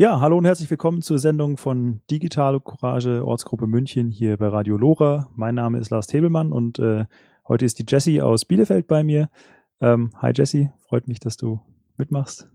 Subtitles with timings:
[0.00, 4.78] Ja, hallo und herzlich willkommen zur Sendung von Digitale Courage Ortsgruppe München hier bei Radio
[4.78, 5.28] Lora.
[5.36, 7.04] Mein Name ist Lars Tebelmann und äh,
[7.46, 9.28] heute ist die Jessie aus Bielefeld bei mir.
[9.82, 11.60] Ähm, hi Jessie, freut mich, dass du
[11.98, 12.48] mitmachst.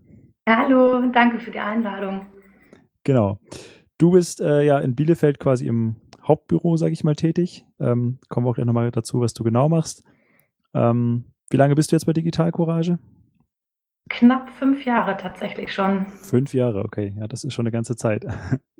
[0.48, 2.26] Hallo, danke für die Einladung.
[3.04, 3.38] Genau.
[3.96, 5.94] Du bist äh, ja in Bielefeld quasi im
[6.26, 7.64] Hauptbüro, sage ich mal, tätig.
[7.78, 10.02] Ähm, kommen wir auch gleich nochmal dazu, was du genau machst.
[10.74, 12.98] Ähm, wie lange bist du jetzt bei Digital Courage?
[14.08, 16.06] Knapp fünf Jahre tatsächlich schon.
[16.06, 17.14] Fünf Jahre, okay.
[17.18, 18.24] Ja, das ist schon eine ganze Zeit.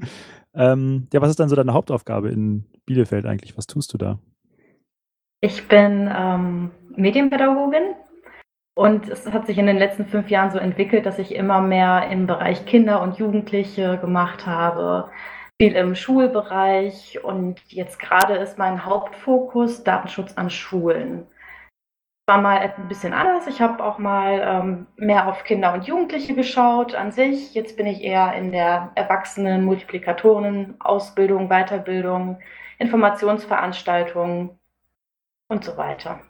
[0.54, 3.56] ähm, ja, was ist dann so deine Hauptaufgabe in Bielefeld eigentlich?
[3.56, 4.20] Was tust du da?
[5.40, 7.94] Ich bin ähm, Medienpädagogin
[8.74, 12.08] und es hat sich in den letzten fünf Jahren so entwickelt, dass ich immer mehr
[12.10, 15.10] im Bereich Kinder und Jugendliche gemacht habe,
[15.60, 21.26] viel im Schulbereich und jetzt gerade ist mein Hauptfokus Datenschutz an Schulen
[22.26, 23.46] war mal ein bisschen anders.
[23.46, 27.54] Ich habe auch mal ähm, mehr auf Kinder und Jugendliche geschaut an sich.
[27.54, 32.40] Jetzt bin ich eher in der Erwachsenen, Multiplikatoren, Ausbildung, Weiterbildung,
[32.78, 34.50] Informationsveranstaltungen
[35.48, 36.20] und so weiter.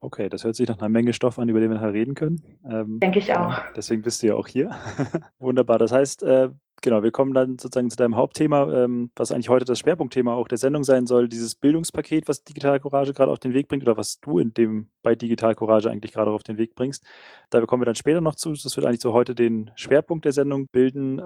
[0.00, 2.42] Okay, das hört sich nach einer Menge Stoff an, über den wir nachher reden können.
[2.68, 3.54] Ähm, Denke ich auch.
[3.74, 4.70] Deswegen bist du ja auch hier.
[5.38, 5.78] Wunderbar.
[5.78, 6.50] Das heißt, äh,
[6.82, 10.48] genau, wir kommen dann sozusagen zu deinem Hauptthema, ähm, was eigentlich heute das Schwerpunktthema auch
[10.48, 13.96] der Sendung sein soll, dieses Bildungspaket, was Digital Courage gerade auf den Weg bringt oder
[13.96, 17.04] was du in dem bei Digital Courage eigentlich gerade auf den Weg bringst.
[17.50, 18.52] Da kommen wir dann später noch zu.
[18.52, 21.22] Das wird eigentlich so heute den Schwerpunkt der Sendung bilden.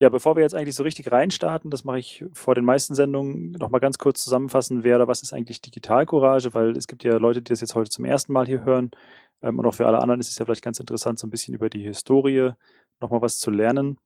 [0.00, 3.52] Ja, bevor wir jetzt eigentlich so richtig reinstarten, das mache ich vor den meisten Sendungen,
[3.52, 7.16] nochmal ganz kurz zusammenfassen, wer oder was ist eigentlich Digital Courage, weil es gibt ja
[7.16, 8.90] Leute, die das jetzt heute zum ersten Mal hier hören.
[9.42, 11.54] Ähm, und auch für alle anderen ist es ja vielleicht ganz interessant, so ein bisschen
[11.54, 12.50] über die Historie
[13.00, 13.98] nochmal was zu lernen.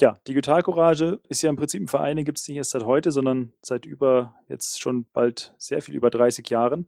[0.00, 2.86] Ja, Digital Courage ist ja im Prinzip ein Verein, den gibt es nicht erst seit
[2.86, 6.86] heute, sondern seit über, jetzt schon bald sehr viel über 30 Jahren.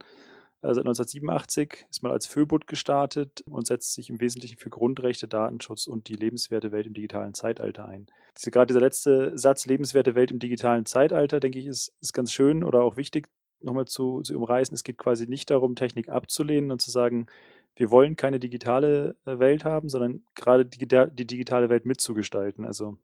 [0.63, 5.27] Also seit 1987 ist man als Föbut gestartet und setzt sich im Wesentlichen für Grundrechte,
[5.27, 8.07] Datenschutz und die lebenswerte Welt im digitalen Zeitalter ein.
[8.35, 12.31] Diese, gerade dieser letzte Satz, lebenswerte Welt im digitalen Zeitalter, denke ich, ist, ist ganz
[12.31, 13.27] schön oder auch wichtig
[13.61, 14.73] nochmal zu, zu umreißen.
[14.73, 17.27] Es geht quasi nicht darum, Technik abzulehnen und zu sagen,
[17.75, 22.65] wir wollen keine digitale äh, Welt haben, sondern gerade die, die digitale Welt mitzugestalten.
[22.65, 22.97] Also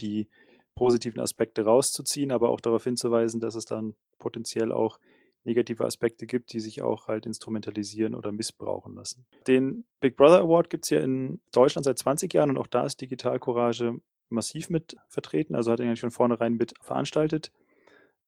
[0.00, 0.28] die
[0.74, 4.98] positiven Aspekte rauszuziehen, aber auch darauf hinzuweisen, dass es dann potenziell auch
[5.44, 9.26] negative Aspekte gibt, die sich auch halt instrumentalisieren oder missbrauchen lassen.
[9.46, 12.84] Den Big Brother Award gibt es ja in Deutschland seit 20 Jahren und auch da
[12.84, 14.00] ist Digital Courage
[14.30, 17.52] massiv mit vertreten, also hat er eigentlich von vornherein mit veranstaltet.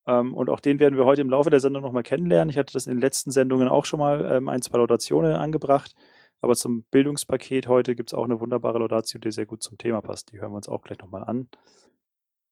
[0.06, 2.50] Ähm, und auch den werden wir heute im Laufe der Sendung nochmal kennenlernen.
[2.50, 5.94] Ich hatte das in den letzten Sendungen auch schon mal ähm, ein, zwei Laudationen angebracht.
[6.40, 10.00] Aber zum Bildungspaket heute gibt es auch eine wunderbare Laudatio, die sehr gut zum Thema
[10.02, 10.32] passt.
[10.32, 11.48] Die hören wir uns auch gleich nochmal an.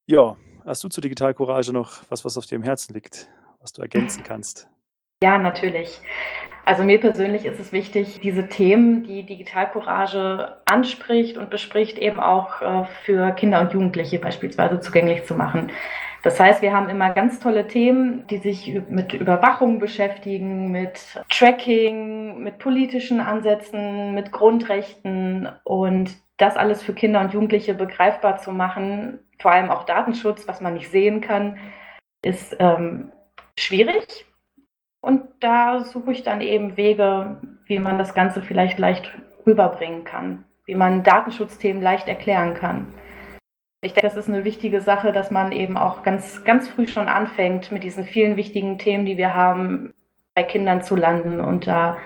[0.06, 3.72] Ja, hast du zu Digital Courage noch was, was auf dir im Herzen liegt, was
[3.72, 4.68] du ergänzen kannst?
[5.22, 6.00] Ja, natürlich.
[6.64, 12.20] Also mir persönlich ist es wichtig, diese Themen, die Digital Courage anspricht und bespricht, eben
[12.20, 15.70] auch äh, für Kinder und Jugendliche beispielsweise zugänglich zu machen.
[16.22, 22.42] Das heißt, wir haben immer ganz tolle Themen, die sich mit Überwachung beschäftigen, mit Tracking,
[22.42, 29.18] mit politischen Ansätzen, mit Grundrechten und das alles für Kinder und Jugendliche begreifbar zu machen,
[29.38, 31.58] vor allem auch Datenschutz, was man nicht sehen kann,
[32.22, 33.12] ist ähm,
[33.58, 34.24] schwierig.
[35.04, 39.12] Und da suche ich dann eben Wege, wie man das Ganze vielleicht leicht
[39.46, 42.86] rüberbringen kann, wie man Datenschutzthemen leicht erklären kann.
[43.82, 47.08] Ich denke, das ist eine wichtige Sache, dass man eben auch ganz, ganz früh schon
[47.08, 49.92] anfängt, mit diesen vielen wichtigen Themen, die wir haben,
[50.34, 51.98] bei Kindern zu landen und da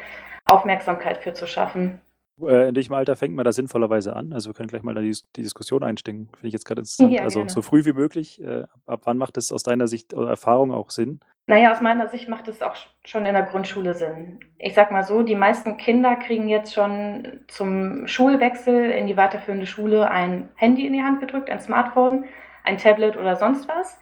[0.45, 2.01] Aufmerksamkeit für zu schaffen.
[2.41, 4.33] Äh, in welchem Alter fängt man da sinnvollerweise an?
[4.33, 6.31] Also wir können gleich mal die, die Diskussion einsteigen.
[6.33, 7.13] Finde ich jetzt gerade interessant.
[7.13, 7.51] Ja, also gerne.
[7.51, 8.43] so früh wie möglich.
[8.43, 11.21] Äh, ab wann macht es aus deiner Sicht oder Erfahrung auch Sinn?
[11.49, 12.77] Naja, aus meiner Sicht macht es auch
[13.07, 14.39] schon in der Grundschule Sinn.
[14.59, 19.67] Ich sag mal so, die meisten Kinder kriegen jetzt schon zum Schulwechsel in die weiterführende
[19.67, 22.27] Schule ein Handy in die Hand gedrückt, ein Smartphone,
[22.65, 23.99] ein Tablet oder sonst was.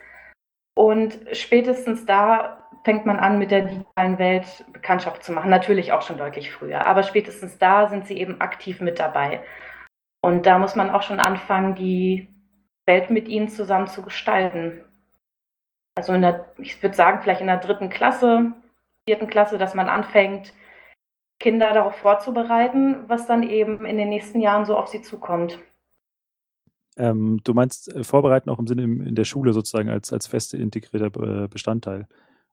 [0.74, 5.48] Und spätestens da fängt man an, mit der digitalen Welt Bekanntschaft zu machen.
[5.48, 9.40] Natürlich auch schon deutlich früher, aber spätestens da sind sie eben aktiv mit dabei.
[10.20, 12.28] Und da muss man auch schon anfangen, die
[12.86, 14.82] Welt mit ihnen zusammen zu gestalten
[15.96, 18.52] also in der, ich würde sagen, vielleicht in der dritten Klasse,
[19.08, 20.52] vierten Klasse, dass man anfängt,
[21.40, 25.58] Kinder darauf vorzubereiten, was dann eben in den nächsten Jahren so auf sie zukommt.
[26.96, 30.26] Ähm, du meinst äh, vorbereiten auch im Sinne in, in der Schule sozusagen als, als
[30.26, 32.08] feste integrierter äh, Bestandteil?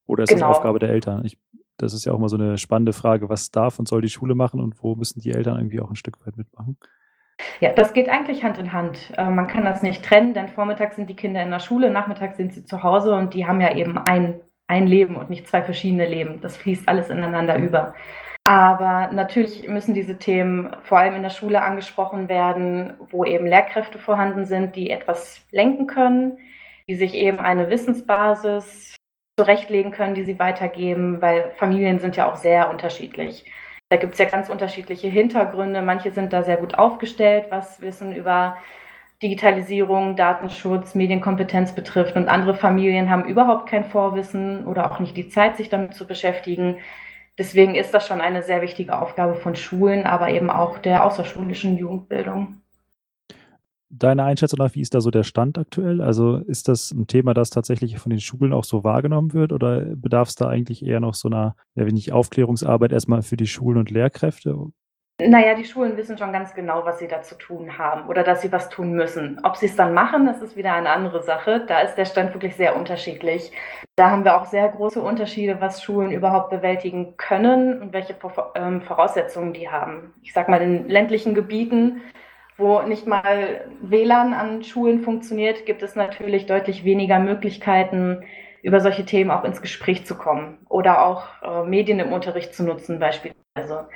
[0.06, 0.50] Oder ist genau.
[0.50, 1.24] das Aufgabe der Eltern?
[1.26, 1.38] Ich,
[1.78, 3.30] das ist ja auch mal so eine spannende Frage.
[3.30, 5.96] Was darf und soll die Schule machen und wo müssen die Eltern irgendwie auch ein
[5.96, 6.78] Stück weit mitmachen?
[7.60, 9.14] Ja, das geht eigentlich Hand in Hand.
[9.18, 12.38] Äh, man kann das nicht trennen, denn vormittags sind die Kinder in der Schule, nachmittags
[12.38, 15.62] sind sie zu Hause und die haben ja eben ein, ein Leben und nicht zwei
[15.62, 16.42] verschiedene Leben.
[16.42, 17.94] Das fließt alles ineinander über.
[18.46, 24.00] Aber natürlich müssen diese Themen vor allem in der Schule angesprochen werden, wo eben Lehrkräfte
[24.00, 26.38] vorhanden sind, die etwas lenken können,
[26.88, 28.96] die sich eben eine Wissensbasis
[29.40, 33.46] zurechtlegen können, die sie weitergeben, weil Familien sind ja auch sehr unterschiedlich.
[33.94, 35.84] Da gibt es ja ganz unterschiedliche Hintergründe.
[35.84, 38.58] Manche sind da sehr gut aufgestellt, was Wissen über
[39.22, 42.16] Digitalisierung, Datenschutz, Medienkompetenz betrifft.
[42.16, 46.08] Und andere Familien haben überhaupt kein Vorwissen oder auch nicht die Zeit, sich damit zu
[46.08, 46.80] beschäftigen.
[47.38, 51.78] Deswegen ist das schon eine sehr wichtige Aufgabe von Schulen, aber eben auch der außerschulischen
[51.78, 52.63] Jugendbildung.
[53.96, 56.02] Deine Einschätzung nach, wie ist da so der Stand aktuell?
[56.02, 59.82] Also ist das ein Thema, das tatsächlich von den Schulen auch so wahrgenommen wird oder
[59.82, 63.78] bedarf es da eigentlich eher noch so einer, ja, nicht Aufklärungsarbeit erstmal für die Schulen
[63.78, 64.58] und Lehrkräfte?
[65.22, 68.42] Naja, die Schulen wissen schon ganz genau, was sie da zu tun haben oder dass
[68.42, 69.40] sie was tun müssen.
[69.44, 71.64] Ob sie es dann machen, das ist wieder eine andere Sache.
[71.68, 73.52] Da ist der Stand wirklich sehr unterschiedlich.
[73.96, 78.16] Da haben wir auch sehr große Unterschiede, was Schulen überhaupt bewältigen können und welche
[78.56, 80.16] ähm, Voraussetzungen die haben.
[80.24, 82.02] Ich sage mal, in ländlichen Gebieten,
[82.64, 88.24] wo nicht mal WLAN an Schulen funktioniert, gibt es natürlich deutlich weniger Möglichkeiten,
[88.62, 92.64] über solche Themen auch ins Gespräch zu kommen oder auch äh, Medien im Unterricht zu
[92.64, 93.88] nutzen beispielsweise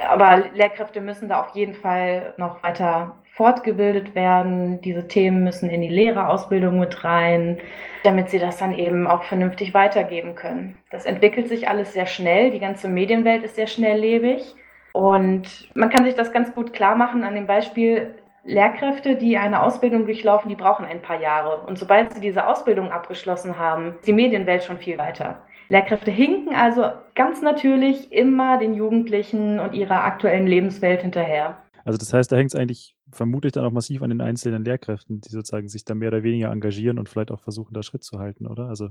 [0.00, 4.80] aber Lehrkräfte müssen da auf jeden Fall noch weiter fortgebildet werden.
[4.80, 7.58] Diese Themen müssen in die Lehrerausbildung mit rein,
[8.02, 10.76] damit sie das dann eben auch vernünftig weitergeben können.
[10.90, 12.50] Das entwickelt sich alles sehr schnell.
[12.50, 14.54] Die ganze Medienwelt ist sehr schnelllebig.
[14.94, 18.14] Und man kann sich das ganz gut klar machen an dem Beispiel,
[18.44, 21.66] Lehrkräfte, die eine Ausbildung durchlaufen, die brauchen ein paar Jahre.
[21.66, 25.42] Und sobald sie diese Ausbildung abgeschlossen haben, ist die Medienwelt schon viel weiter.
[25.68, 26.84] Lehrkräfte hinken also
[27.16, 31.56] ganz natürlich immer den Jugendlichen und ihrer aktuellen Lebenswelt hinterher.
[31.84, 35.22] Also das heißt, da hängt es eigentlich vermutlich dann auch massiv an den einzelnen Lehrkräften,
[35.22, 38.20] die sozusagen sich da mehr oder weniger engagieren und vielleicht auch versuchen, da Schritt zu
[38.20, 38.68] halten, oder?
[38.68, 38.90] Also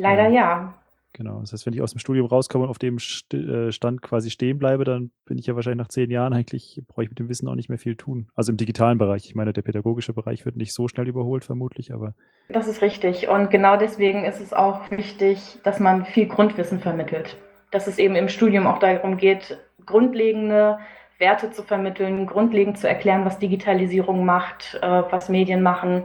[0.00, 0.74] Leider ja.
[1.14, 1.40] Genau.
[1.40, 2.98] Das heißt, wenn ich aus dem Studium rauskomme und auf dem
[3.32, 7.04] äh, Stand quasi stehen bleibe, dann bin ich ja wahrscheinlich nach zehn Jahren eigentlich, brauche
[7.04, 8.28] ich mit dem Wissen auch nicht mehr viel tun.
[8.34, 9.24] Also im digitalen Bereich.
[9.26, 12.14] Ich meine, der pädagogische Bereich wird nicht so schnell überholt, vermutlich, aber.
[12.48, 13.28] Das ist richtig.
[13.28, 17.36] Und genau deswegen ist es auch wichtig, dass man viel Grundwissen vermittelt.
[17.70, 20.78] Dass es eben im Studium auch darum geht, grundlegende
[21.18, 26.04] Werte zu vermitteln, grundlegend zu erklären, was Digitalisierung macht, äh, was Medien machen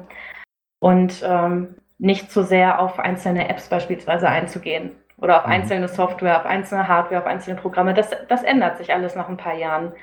[0.80, 5.54] und ähm, nicht zu sehr auf einzelne Apps beispielsweise einzugehen oder auf mhm.
[5.54, 7.94] einzelne Software, auf einzelne Hardware, auf einzelne Programme.
[7.94, 9.94] Das, das ändert sich alles nach ein paar Jahren.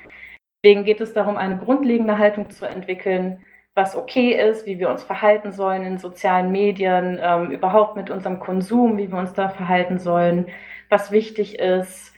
[0.65, 3.45] Deswegen geht es darum, eine grundlegende Haltung zu entwickeln,
[3.75, 8.41] was okay ist, wie wir uns verhalten sollen in sozialen Medien, ähm, überhaupt mit unserem
[8.41, 10.47] Konsum, wie wir uns da verhalten sollen,
[10.89, 12.15] was wichtig ist,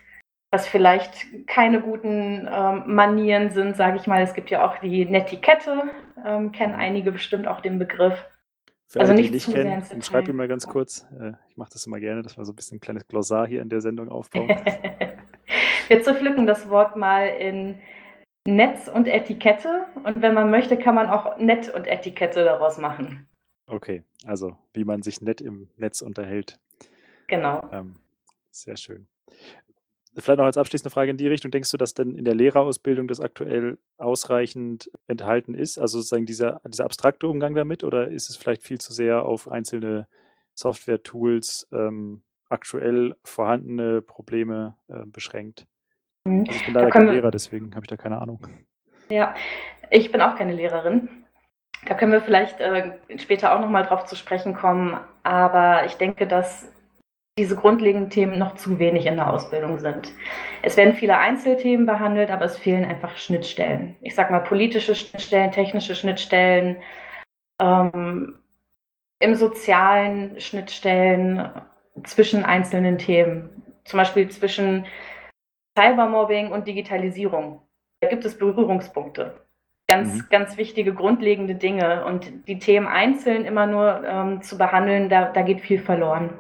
[0.52, 4.23] was vielleicht keine guten ähm, Manieren sind, sage ich mal.
[4.23, 5.90] Es gibt ja auch die Netiquette,
[6.25, 8.25] ähm, kennen einige bestimmt auch den Begriff.
[8.93, 11.06] Für also alle, die nicht kennen, schreib ihm mal ganz kurz.
[11.19, 13.62] Äh, ich mache das immer gerne, dass wir so ein bisschen ein kleines Glossar hier
[13.62, 14.49] in der Sendung aufbauen.
[15.89, 17.81] wir zerpflücken das Wort mal in
[18.47, 19.87] Netz und Etikette.
[20.05, 23.27] Und wenn man möchte, kann man auch Nett und Etikette daraus machen.
[23.67, 26.61] Okay, also wie man sich nett im Netz unterhält.
[27.29, 27.67] Genau.
[27.73, 27.97] Ähm,
[28.50, 29.06] sehr schön.
[30.17, 33.09] Vielleicht noch als abschließende Frage in die Richtung, denkst du, dass denn in der Lehrerausbildung
[33.09, 35.79] das aktuell ausreichend enthalten ist?
[35.79, 39.50] Also sozusagen dieser, dieser abstrakte Umgang damit oder ist es vielleicht viel zu sehr auf
[39.50, 40.06] einzelne
[40.55, 45.67] Software-Tools ähm, aktuell vorhandene Probleme äh, beschränkt?
[46.25, 46.41] Mhm.
[46.41, 48.47] Also ich bin leider kein Lehrer, deswegen habe ich da keine Ahnung.
[49.08, 49.35] Ja,
[49.91, 51.08] ich bin auch keine Lehrerin.
[51.87, 54.98] Da können wir vielleicht äh, später auch nochmal drauf zu sprechen kommen.
[55.22, 56.71] Aber ich denke, dass
[57.39, 60.12] diese grundlegenden Themen noch zu wenig in der Ausbildung sind.
[60.62, 63.96] Es werden viele Einzelthemen behandelt, aber es fehlen einfach Schnittstellen.
[64.03, 66.77] Ich sage mal politische Schnittstellen, technische Schnittstellen,
[67.60, 68.39] ähm,
[69.19, 71.51] im sozialen Schnittstellen
[72.05, 73.62] zwischen einzelnen Themen.
[73.84, 74.84] Zum Beispiel zwischen
[75.79, 77.62] Cybermobbing und Digitalisierung.
[78.01, 79.41] Da gibt es Berührungspunkte.
[79.89, 80.27] Ganz, mhm.
[80.31, 82.05] ganz wichtige, grundlegende Dinge.
[82.05, 86.31] Und die Themen einzeln immer nur ähm, zu behandeln, da, da geht viel verloren.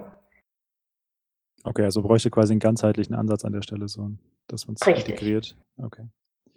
[1.64, 4.10] Okay, also bräuchte quasi einen ganzheitlichen Ansatz an der Stelle, so,
[4.48, 5.56] dass man es integriert.
[5.76, 6.06] Okay.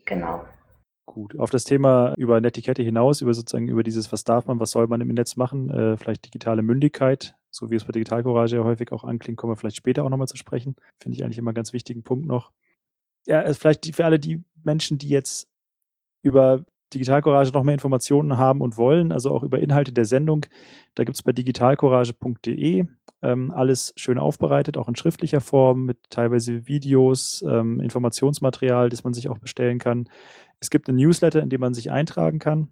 [0.06, 0.46] Genau.
[1.06, 1.38] Gut.
[1.38, 4.88] Auf das Thema über Netiquette hinaus, über sozusagen über dieses, was darf man, was soll
[4.88, 8.92] man im Netz machen, äh, vielleicht digitale Mündigkeit, so wie es bei Digitalcourage ja häufig
[8.92, 10.76] auch anklingt, kommen wir vielleicht später auch nochmal zu sprechen.
[11.00, 12.52] Finde ich eigentlich immer einen ganz wichtigen Punkt noch.
[13.28, 15.48] Ja, vielleicht für alle die Menschen, die jetzt
[16.24, 20.46] über Digitalcourage noch mehr Informationen haben und wollen, also auch über Inhalte der Sendung,
[20.94, 22.86] da gibt es bei digitalcourage.de
[23.22, 29.14] ähm, alles schön aufbereitet, auch in schriftlicher Form mit teilweise Videos, ähm, Informationsmaterial, das man
[29.14, 30.10] sich auch bestellen kann.
[30.60, 32.70] Es gibt ein Newsletter, in dem man sich eintragen kann.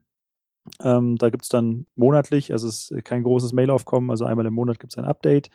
[0.81, 4.53] Ähm, da gibt es dann monatlich, also es ist kein großes Mailaufkommen, also einmal im
[4.53, 5.49] Monat gibt es ein Update.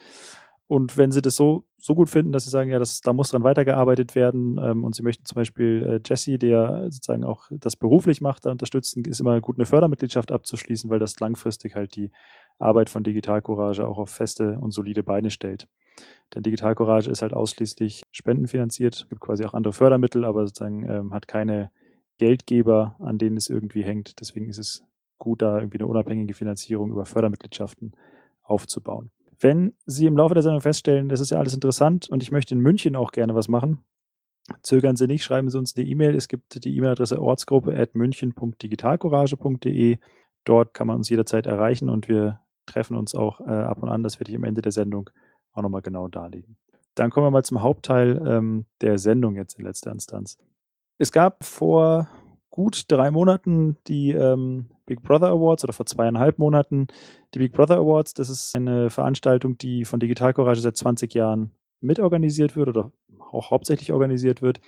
[0.69, 3.31] Und wenn Sie das so, so gut finden, dass Sie sagen, ja, das, da muss
[3.31, 7.75] dran weitergearbeitet werden ähm, und Sie möchten zum Beispiel äh, Jesse, der sozusagen auch das
[7.75, 12.11] beruflich macht, da unterstützen, ist immer gut, eine Fördermitgliedschaft abzuschließen, weil das langfristig halt die
[12.59, 15.67] Arbeit von Digital Courage auch auf feste und solide Beine stellt.
[16.35, 21.15] Denn Digital Courage ist halt ausschließlich spendenfinanziert, gibt quasi auch andere Fördermittel, aber sozusagen ähm,
[21.15, 21.71] hat keine
[22.19, 24.21] Geldgeber, an denen es irgendwie hängt.
[24.21, 24.85] Deswegen ist es
[25.17, 27.93] gut, da irgendwie eine unabhängige Finanzierung über Fördermitgliedschaften
[28.43, 29.11] aufzubauen.
[29.41, 32.55] Wenn Sie im Laufe der Sendung feststellen, das ist ja alles interessant und ich möchte
[32.55, 33.83] in München auch gerne was machen,
[34.63, 36.17] zögern Sie nicht, schreiben Sie uns eine E-Mail.
[36.17, 39.99] Es gibt die E-Mail-Adresse ortsgruppe.münchen.digitalcourage.de.
[40.45, 44.03] Dort kann man uns jederzeit erreichen und wir treffen uns auch äh, ab und an.
[44.03, 45.11] Das werde ich am Ende der Sendung
[45.53, 46.57] auch nochmal genau darlegen.
[46.95, 50.37] Dann kommen wir mal zum Hauptteil ähm, der Sendung jetzt in letzter Instanz.
[50.99, 52.09] Es gab vor
[52.51, 56.87] gut drei Monaten die ähm, Big Brother Awards oder vor zweieinhalb Monaten
[57.35, 58.15] die Big Brother Awards.
[58.15, 62.93] Das ist eine Veranstaltung, die von Digital Courage seit 20 Jahren mitorganisiert wird oder
[63.31, 64.61] auch hauptsächlich organisiert wird.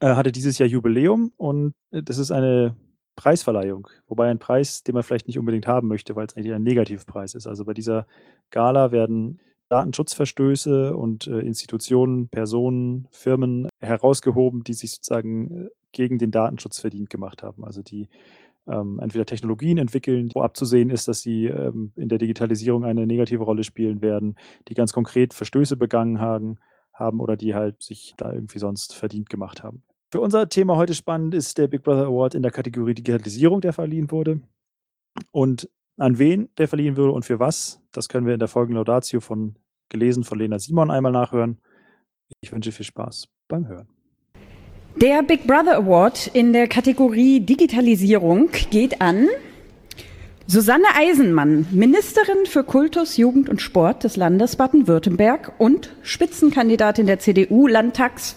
[0.00, 2.76] Äh, hatte dieses Jahr Jubiläum und äh, das ist eine
[3.16, 6.62] Preisverleihung, wobei ein Preis, den man vielleicht nicht unbedingt haben möchte, weil es eigentlich ein
[6.62, 7.46] Negativpreis ist.
[7.46, 8.06] Also bei dieser
[8.50, 9.40] Gala werden
[9.72, 17.08] Datenschutzverstöße und äh, Institutionen, Personen, Firmen herausgehoben, die sich sozusagen äh, gegen den Datenschutz verdient
[17.08, 17.64] gemacht haben.
[17.64, 18.08] Also die
[18.68, 23.44] ähm, entweder Technologien entwickeln, wo abzusehen ist, dass sie ähm, in der Digitalisierung eine negative
[23.44, 24.36] Rolle spielen werden,
[24.68, 26.58] die ganz konkret Verstöße begangen haben,
[26.92, 29.82] haben oder die halt sich da irgendwie sonst verdient gemacht haben.
[30.10, 33.72] Für unser Thema heute spannend ist der Big Brother Award in der Kategorie Digitalisierung, der
[33.72, 34.42] verliehen wurde.
[35.30, 38.78] Und an wen der verliehen wurde und für was, das können wir in der folgenden
[38.78, 39.56] Laudatio von
[39.88, 41.58] gelesen von Lena Simon einmal nachhören.
[42.40, 43.88] Ich wünsche viel Spaß beim Hören.
[45.00, 49.28] Der Big Brother Award in der Kategorie Digitalisierung geht an
[50.46, 57.68] Susanne Eisenmann, Ministerin für Kultus, Jugend und Sport des Landes Baden-Württemberg und Spitzenkandidatin der CDU
[57.68, 58.36] Landtags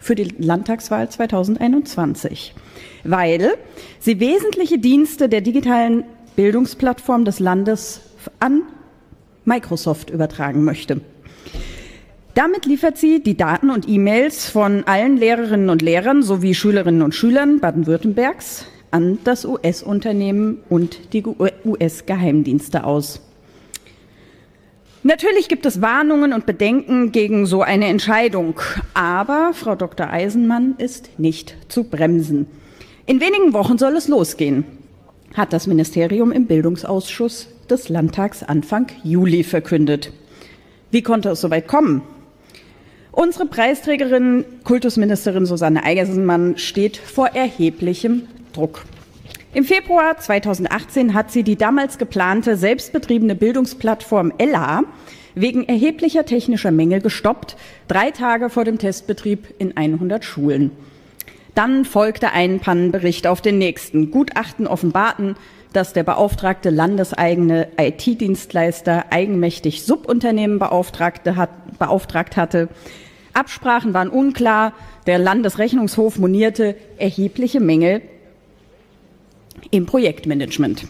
[0.00, 2.54] für die Landtagswahl 2021,
[3.04, 3.54] weil
[3.98, 6.04] sie wesentliche Dienste der digitalen
[6.38, 8.00] Bildungsplattform des Landes
[8.38, 8.62] an
[9.44, 11.00] Microsoft übertragen möchte.
[12.34, 17.16] Damit liefert sie die Daten und E-Mails von allen Lehrerinnen und Lehrern sowie Schülerinnen und
[17.16, 23.20] Schülern Baden-Württembergs an das US-Unternehmen und die US-Geheimdienste aus.
[25.02, 28.60] Natürlich gibt es Warnungen und Bedenken gegen so eine Entscheidung,
[28.94, 30.08] aber Frau Dr.
[30.08, 32.46] Eisenmann ist nicht zu bremsen.
[33.06, 34.77] In wenigen Wochen soll es losgehen,
[35.34, 40.12] hat das Ministerium im Bildungsausschuss des Landtags Anfang Juli verkündet.
[40.90, 42.02] Wie konnte es soweit kommen?
[43.12, 48.84] Unsere Preisträgerin, Kultusministerin Susanne Eisenmann, steht vor erheblichem Druck.
[49.54, 54.84] Im Februar 2018 hat sie die damals geplante selbstbetriebene Bildungsplattform Ella
[55.34, 57.56] wegen erheblicher technischer Mängel gestoppt,
[57.86, 60.70] drei Tage vor dem Testbetrieb in 100 Schulen.
[61.58, 64.12] Dann folgte ein Pannenbericht auf den nächsten.
[64.12, 65.34] Gutachten offenbarten,
[65.72, 71.50] dass der beauftragte landeseigene IT-Dienstleister eigenmächtig Subunternehmen beauftragte hat,
[71.80, 72.68] beauftragt hatte.
[73.32, 74.72] Absprachen waren unklar.
[75.08, 78.02] Der Landesrechnungshof monierte erhebliche Mängel
[79.72, 80.86] im Projektmanagement.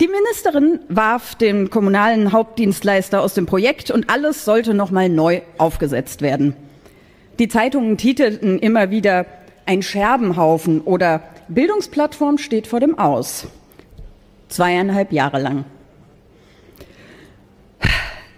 [0.00, 6.22] Die Ministerin warf den kommunalen Hauptdienstleister aus dem Projekt und alles sollte nochmal neu aufgesetzt
[6.22, 6.56] werden.
[7.38, 9.26] Die Zeitungen titelten immer wieder
[9.66, 13.48] ein Scherbenhaufen oder Bildungsplattform steht vor dem Aus
[14.48, 15.64] zweieinhalb Jahre lang.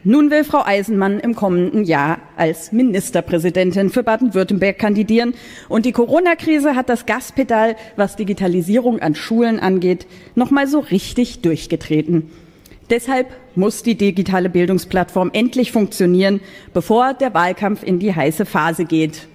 [0.04, 5.35] Nun will Frau Eisenmann im kommenden Jahr als Ministerpräsidentin für Baden-Württemberg kandidieren.
[5.68, 12.30] Und die Corona-Krise hat das Gaspedal, was Digitalisierung an Schulen angeht, nochmal so richtig durchgetreten.
[12.88, 16.40] Deshalb muss die digitale Bildungsplattform endlich funktionieren,
[16.73, 19.28] bevor der Wahlkampf in die heiße Phase geht.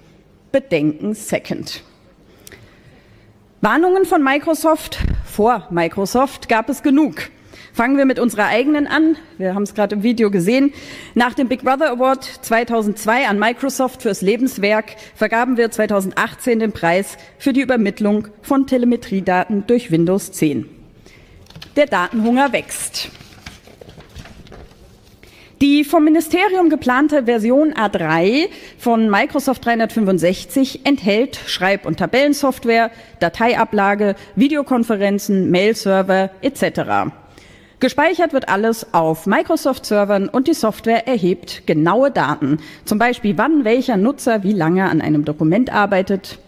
[0.54, 1.82] Bedenken second.
[3.60, 7.28] Warnungen von Microsoft vor Microsoft gab es genug.
[7.72, 9.16] Fangen wir mit unserer eigenen an.
[9.36, 10.72] Wir haben es gerade im Video gesehen.
[11.16, 17.18] Nach dem Big Brother Award 2002 an Microsoft fürs Lebenswerk vergaben wir 2018 den Preis
[17.36, 20.68] für die Übermittlung von Telemetriedaten durch Windows 10.
[21.74, 23.10] Der Datenhunger wächst.
[25.64, 35.50] Die vom Ministerium geplante Version A3 von Microsoft 365 enthält Schreib- und Tabellensoftware, Dateiablage, Videokonferenzen,
[35.50, 37.14] Mail-Server etc.
[37.80, 43.96] Gespeichert wird alles auf Microsoft-Servern und die Software erhebt genaue Daten, zum Beispiel wann welcher
[43.96, 46.40] Nutzer wie lange an einem Dokument arbeitet.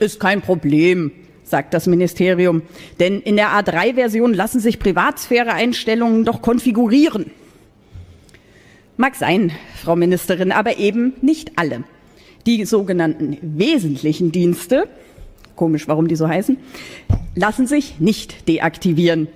[0.00, 1.12] Ist kein Problem,
[1.44, 2.62] sagt das Ministerium,
[2.98, 7.30] denn in der A3-Version lassen sich Privatsphäre-Einstellungen doch konfigurieren.
[9.00, 9.50] Mag sein,
[9.82, 11.84] Frau Ministerin, aber eben nicht alle.
[12.44, 14.88] Die sogenannten wesentlichen Dienste,
[15.56, 16.58] komisch, warum die so heißen,
[17.34, 19.28] lassen sich nicht deaktivieren.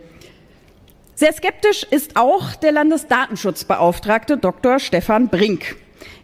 [1.15, 4.81] Sehr skeptisch ist auch der Landesdatenschutzbeauftragte Dr.
[4.81, 5.77] Stefan Brink.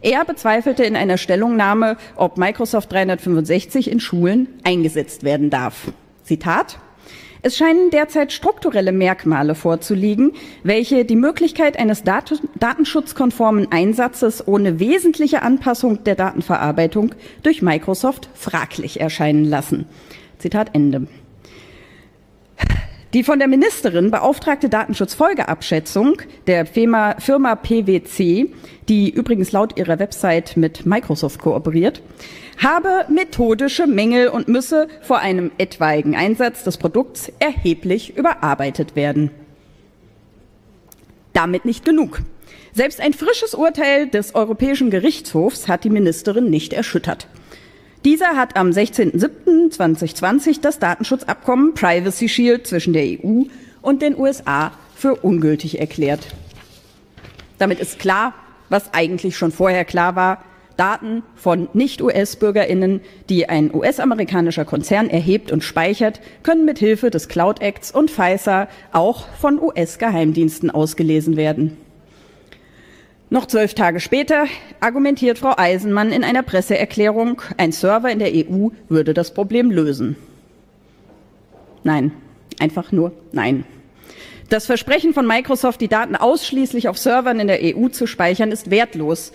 [0.03, 5.91] Er bezweifelte in einer Stellungnahme, ob Microsoft 365 in Schulen eingesetzt werden darf.
[6.25, 6.79] Zitat
[7.43, 10.33] es scheinen derzeit strukturelle Merkmale vorzuliegen,
[10.63, 19.45] welche die Möglichkeit eines datenschutzkonformen Einsatzes ohne wesentliche Anpassung der Datenverarbeitung durch Microsoft fraglich erscheinen
[19.45, 19.87] lassen.
[20.39, 21.07] Zitat Ende.
[23.13, 28.53] Die von der Ministerin beauftragte Datenschutzfolgeabschätzung der Firma, Firma PwC,
[28.89, 32.03] die übrigens laut ihrer Website mit Microsoft kooperiert,
[32.59, 39.33] habe methodische Mängel und müsse vor einem etwaigen Einsatz des Produkts erheblich überarbeitet werden.
[41.33, 42.21] Damit nicht genug.
[42.73, 47.27] Selbst ein frisches Urteil des Europäischen Gerichtshofs hat die Ministerin nicht erschüttert.
[48.05, 53.43] Dieser hat am 16.07.2020 das Datenschutzabkommen Privacy Shield zwischen der EU
[53.83, 56.29] und den USA für ungültig erklärt.
[57.59, 58.33] Damit ist klar,
[58.71, 60.43] was eigentlich schon vorher klar war,
[60.79, 67.61] Daten von Nicht-US-Bürgerinnen, die ein US-amerikanischer Konzern erhebt und speichert, können mit Hilfe des Cloud
[67.61, 71.77] Acts und FISA auch von US-Geheimdiensten ausgelesen werden.
[73.33, 74.47] Noch zwölf Tage später
[74.81, 80.17] argumentiert Frau Eisenmann in einer Presseerklärung, ein Server in der EU würde das Problem lösen.
[81.85, 82.11] Nein,
[82.59, 83.65] einfach nur nein.
[84.49, 88.69] Das Versprechen von Microsoft, die Daten ausschließlich auf Servern in der EU zu speichern, ist
[88.69, 89.31] wertlos.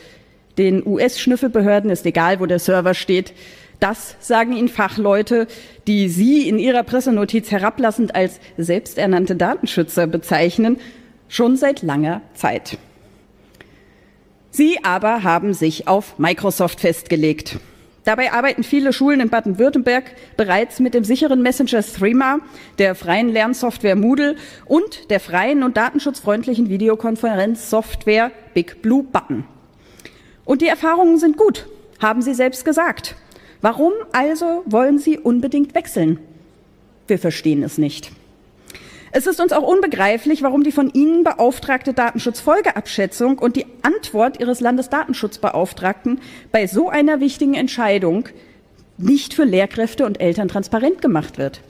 [0.58, 3.32] Den US-Schnüffelbehörden ist egal, wo der Server steht.
[3.80, 5.48] Das sagen Ihnen Fachleute,
[5.88, 10.82] die Sie in Ihrer Pressenotiz herablassend als selbsternannte Datenschützer bezeichnen,
[11.30, 12.78] schon seit langer Zeit.
[14.56, 17.60] Sie aber haben sich auf Microsoft festgelegt.
[18.06, 20.06] Dabei arbeiten viele Schulen in Baden-Württemberg
[20.38, 22.40] bereits mit dem sicheren Messenger Threema,
[22.78, 29.44] der freien Lernsoftware Moodle und der freien und datenschutzfreundlichen Videokonferenzsoftware Big Blue Button.
[30.46, 31.68] Und die Erfahrungen sind gut,
[32.00, 33.18] haben Sie selbst gesagt.
[33.60, 36.18] Warum also wollen Sie unbedingt wechseln?
[37.08, 38.10] Wir verstehen es nicht.
[39.18, 44.60] Es ist uns auch unbegreiflich, warum die von Ihnen beauftragte Datenschutzfolgeabschätzung und die Antwort Ihres
[44.60, 46.20] Landesdatenschutzbeauftragten
[46.52, 48.28] bei so einer wichtigen Entscheidung
[48.98, 51.62] nicht für Lehrkräfte und Eltern transparent gemacht wird.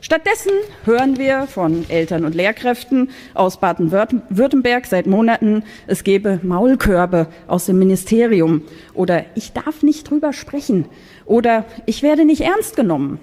[0.00, 0.52] Stattdessen
[0.84, 7.80] hören wir von Eltern und Lehrkräften aus Baden-Württemberg seit Monaten, es gebe Maulkörbe aus dem
[7.80, 8.62] Ministerium
[8.94, 10.84] oder ich darf nicht drüber sprechen
[11.24, 13.18] oder ich werde nicht ernst genommen.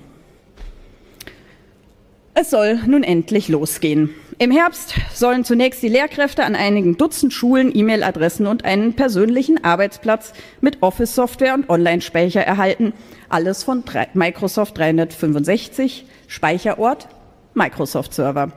[2.35, 4.09] Es soll nun endlich losgehen.
[4.39, 10.33] Im Herbst sollen zunächst die Lehrkräfte an einigen Dutzend Schulen E-Mail-Adressen und einen persönlichen Arbeitsplatz
[10.59, 12.93] mit Office-Software und Online-Speicher erhalten.
[13.29, 13.83] Alles von
[14.15, 17.07] Microsoft 365, Speicherort
[17.53, 18.51] Microsoft-Server.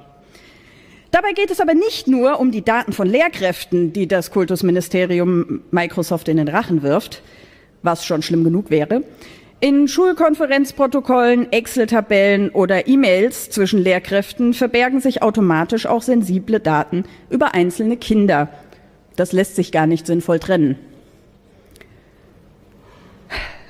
[1.11, 6.29] Dabei geht es aber nicht nur um die Daten von Lehrkräften, die das Kultusministerium Microsoft
[6.29, 7.23] in den Rachen wirft,
[7.83, 9.03] was schon schlimm genug wäre.
[9.59, 17.97] In Schulkonferenzprotokollen, Excel-Tabellen oder E-Mails zwischen Lehrkräften verbergen sich automatisch auch sensible Daten über einzelne
[17.97, 18.51] Kinder.
[19.17, 20.77] Das lässt sich gar nicht sinnvoll trennen.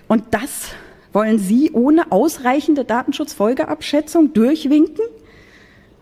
[0.08, 0.72] Und das
[1.12, 5.04] wollen Sie ohne ausreichende Datenschutzfolgeabschätzung durchwinken?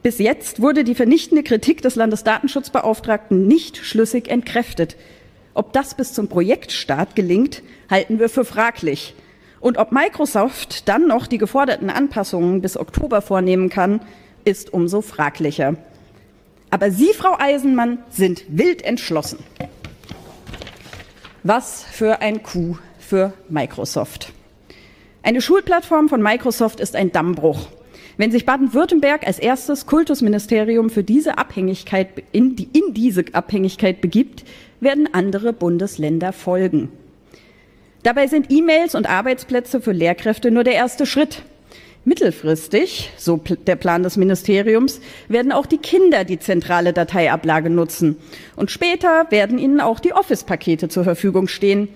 [0.02, 4.96] Bis jetzt wurde die vernichtende Kritik des Landesdatenschutzbeauftragten nicht schlüssig entkräftet.
[5.52, 9.14] Ob das bis zum Projektstart gelingt, halten wir für fraglich.
[9.64, 14.02] Und ob Microsoft dann noch die geforderten Anpassungen bis Oktober vornehmen kann,
[14.44, 15.76] ist umso fraglicher.
[16.68, 19.38] Aber Sie, Frau Eisenmann, sind wild entschlossen.
[21.44, 24.34] Was für ein Coup für Microsoft.
[25.22, 27.68] Eine Schulplattform von Microsoft ist ein Dammbruch.
[28.18, 34.44] Wenn sich Baden-Württemberg als erstes Kultusministerium für diese Abhängigkeit in, die, in diese Abhängigkeit begibt,
[34.80, 36.90] werden andere Bundesländer folgen.
[38.04, 41.40] Dabei sind E-Mails und Arbeitsplätze für Lehrkräfte nur der erste Schritt.
[42.04, 48.18] Mittelfristig, so der Plan des Ministeriums, werden auch die Kinder die zentrale Dateiablage nutzen.
[48.56, 51.88] Und später werden ihnen auch die Office-Pakete zur Verfügung stehen.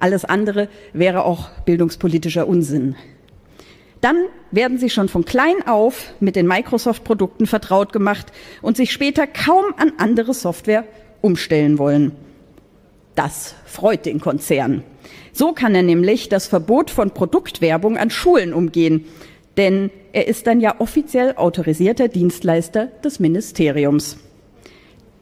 [0.00, 2.96] Alles andere wäre auch bildungspolitischer Unsinn.
[4.00, 4.16] Dann
[4.50, 8.32] werden sie schon von klein auf mit den Microsoft-Produkten vertraut gemacht
[8.62, 10.84] und sich später kaum an andere Software
[11.20, 12.10] umstellen wollen.
[13.14, 14.82] Das freut den Konzern.
[15.32, 19.04] So kann er nämlich das Verbot von Produktwerbung an Schulen umgehen,
[19.56, 24.18] denn er ist dann ja offiziell autorisierter Dienstleister des Ministeriums.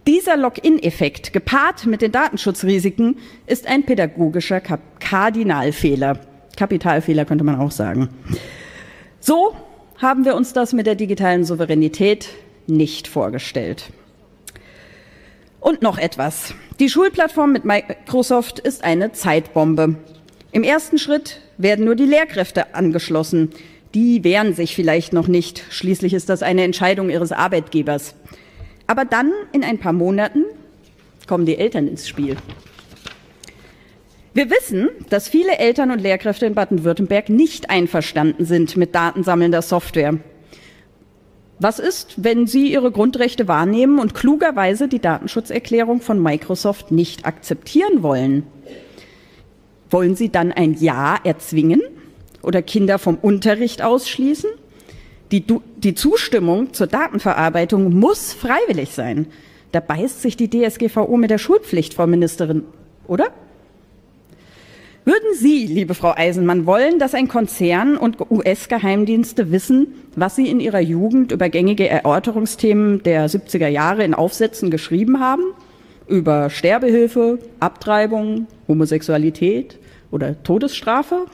[0.06, 6.18] Dieser Login-Effekt, gepaart mit den Datenschutzrisiken, ist ein pädagogischer Kardinalfehler.
[6.56, 8.10] Kapitalfehler könnte man auch sagen.
[9.18, 9.54] So
[9.96, 12.28] haben wir uns das mit der digitalen Souveränität
[12.66, 13.90] nicht vorgestellt.
[15.64, 16.52] Und noch etwas.
[16.78, 19.94] Die Schulplattform mit Microsoft ist eine Zeitbombe.
[20.52, 23.50] Im ersten Schritt werden nur die Lehrkräfte angeschlossen.
[23.94, 25.64] Die wehren sich vielleicht noch nicht.
[25.70, 28.14] Schließlich ist das eine Entscheidung ihres Arbeitgebers.
[28.86, 30.44] Aber dann, in ein paar Monaten,
[31.26, 32.36] kommen die Eltern ins Spiel.
[34.34, 40.18] Wir wissen, dass viele Eltern und Lehrkräfte in Baden-Württemberg nicht einverstanden sind mit datensammelnder Software.
[41.58, 48.02] Was ist, wenn Sie Ihre Grundrechte wahrnehmen und klugerweise die Datenschutzerklärung von Microsoft nicht akzeptieren
[48.02, 48.44] wollen?
[49.90, 51.80] Wollen Sie dann ein Ja erzwingen
[52.42, 54.50] oder Kinder vom Unterricht ausschließen?
[55.30, 55.44] Die,
[55.76, 59.26] die Zustimmung zur Datenverarbeitung muss freiwillig sein.
[59.72, 62.64] Da beißt sich die DSGVO mit der Schulpflicht, Frau Ministerin,
[63.06, 63.28] oder?
[65.06, 70.60] Würden Sie, liebe Frau Eisenmann, wollen, dass ein Konzern und US-Geheimdienste wissen, was Sie in
[70.60, 75.42] Ihrer Jugend über gängige Erörterungsthemen der 70er Jahre in Aufsätzen geschrieben haben?
[76.08, 79.78] Über Sterbehilfe, Abtreibung, Homosexualität
[80.10, 81.26] oder Todesstrafe?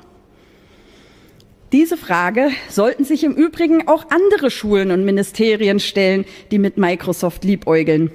[1.71, 7.45] Diese Frage sollten sich im Übrigen auch andere Schulen und Ministerien stellen, die mit Microsoft
[7.45, 8.11] liebäugeln.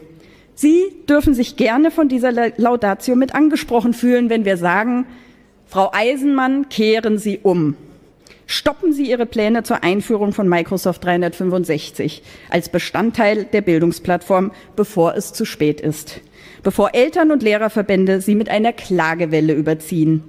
[0.53, 5.05] Sie dürfen sich gerne von dieser Laudatio mit angesprochen fühlen, wenn wir sagen,
[5.67, 7.75] Frau Eisenmann, kehren Sie um.
[8.47, 15.33] Stoppen Sie Ihre Pläne zur Einführung von Microsoft 365 als Bestandteil der Bildungsplattform, bevor es
[15.33, 16.21] zu spät ist.
[16.61, 20.23] Bevor Eltern und Lehrerverbände Sie mit einer Klagewelle überziehen.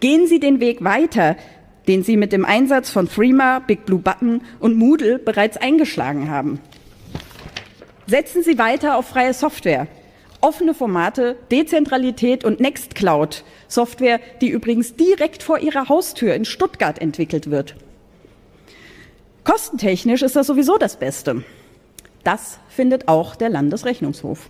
[0.00, 1.36] Gehen Sie den Weg weiter,
[1.88, 6.60] den Sie mit dem Einsatz von Threema, Big Blue Button und Moodle bereits eingeschlagen haben.
[8.06, 9.86] Setzen Sie weiter auf freie Software,
[10.46, 17.50] offene Formate, Dezentralität und Nextcloud, Software, die übrigens direkt vor Ihrer Haustür in Stuttgart entwickelt
[17.50, 17.74] wird.
[19.42, 21.42] Kostentechnisch ist das sowieso das Beste.
[22.22, 24.48] Das findet auch der Landesrechnungshof.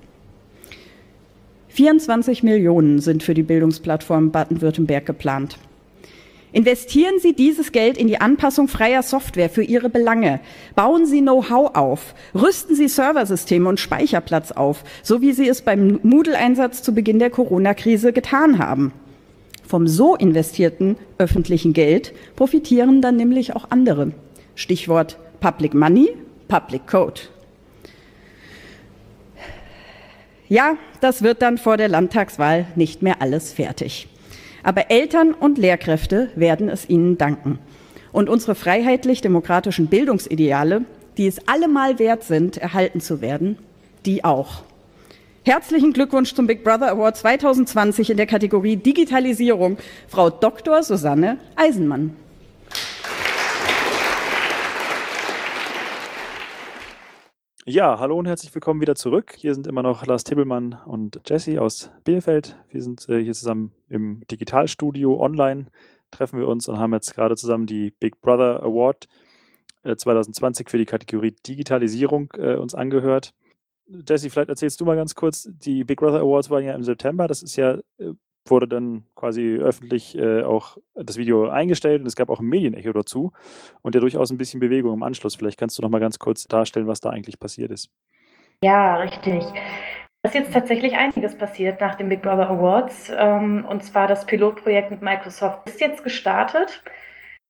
[1.68, 5.56] 24 Millionen sind für die Bildungsplattform Baden-Württemberg geplant.
[6.56, 10.40] Investieren Sie dieses Geld in die Anpassung freier Software für Ihre Belange.
[10.74, 12.14] Bauen Sie Know-how auf.
[12.34, 17.28] Rüsten Sie Serversysteme und Speicherplatz auf, so wie Sie es beim Moodle-Einsatz zu Beginn der
[17.28, 18.94] Corona-Krise getan haben.
[19.66, 24.12] Vom so investierten öffentlichen Geld profitieren dann nämlich auch andere.
[24.54, 26.08] Stichwort Public Money,
[26.48, 27.20] Public Code.
[30.48, 34.08] Ja, das wird dann vor der Landtagswahl nicht mehr alles fertig.
[34.66, 37.60] Aber Eltern und Lehrkräfte werden es ihnen danken.
[38.10, 40.84] Und unsere freiheitlich-demokratischen Bildungsideale,
[41.16, 43.58] die es allemal wert sind, erhalten zu werden,
[44.06, 44.64] die auch.
[45.44, 50.82] Herzlichen Glückwunsch zum Big Brother Award 2020 in der Kategorie Digitalisierung, Frau Dr.
[50.82, 52.16] Susanne Eisenmann.
[57.68, 59.34] Ja, hallo und herzlich willkommen wieder zurück.
[59.36, 62.56] Hier sind immer noch Lars Tibbelmann und Jesse aus Bielefeld.
[62.68, 65.66] Wir sind äh, hier zusammen im Digitalstudio online,
[66.12, 69.08] treffen wir uns und haben jetzt gerade zusammen die Big Brother Award
[69.82, 73.34] äh, 2020 für die Kategorie Digitalisierung äh, uns angehört.
[73.88, 77.26] Jesse, vielleicht erzählst du mal ganz kurz, die Big Brother Awards waren ja im September,
[77.26, 78.12] das ist ja äh,
[78.50, 82.92] wurde dann quasi öffentlich äh, auch das Video eingestellt und es gab auch ein Medienecho
[82.92, 83.32] dazu
[83.82, 85.34] und ja durchaus ein bisschen Bewegung im Anschluss.
[85.34, 87.90] Vielleicht kannst du noch mal ganz kurz darstellen, was da eigentlich passiert ist.
[88.62, 89.44] Ja, richtig.
[90.22, 93.12] Es ist jetzt tatsächlich einiges passiert nach den Big Brother Awards.
[93.16, 96.82] Ähm, und zwar das Pilotprojekt mit Microsoft ist jetzt gestartet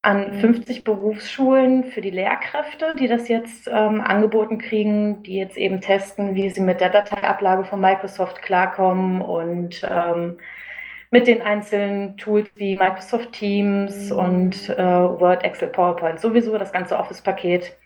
[0.03, 0.85] an 50 mhm.
[0.85, 6.49] Berufsschulen für die Lehrkräfte, die das jetzt ähm, angeboten kriegen, die jetzt eben testen, wie
[6.51, 10.39] sie mit der Dateiablage von Microsoft klarkommen und ähm,
[11.11, 16.99] mit den einzelnen Tools wie Microsoft Teams und äh, Word, Excel, PowerPoint, sowieso das ganze
[16.99, 17.77] Office-Paket.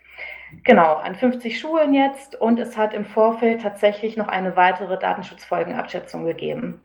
[0.65, 6.25] Genau, an 50 Schulen jetzt und es hat im Vorfeld tatsächlich noch eine weitere Datenschutzfolgenabschätzung
[6.25, 6.81] gegeben.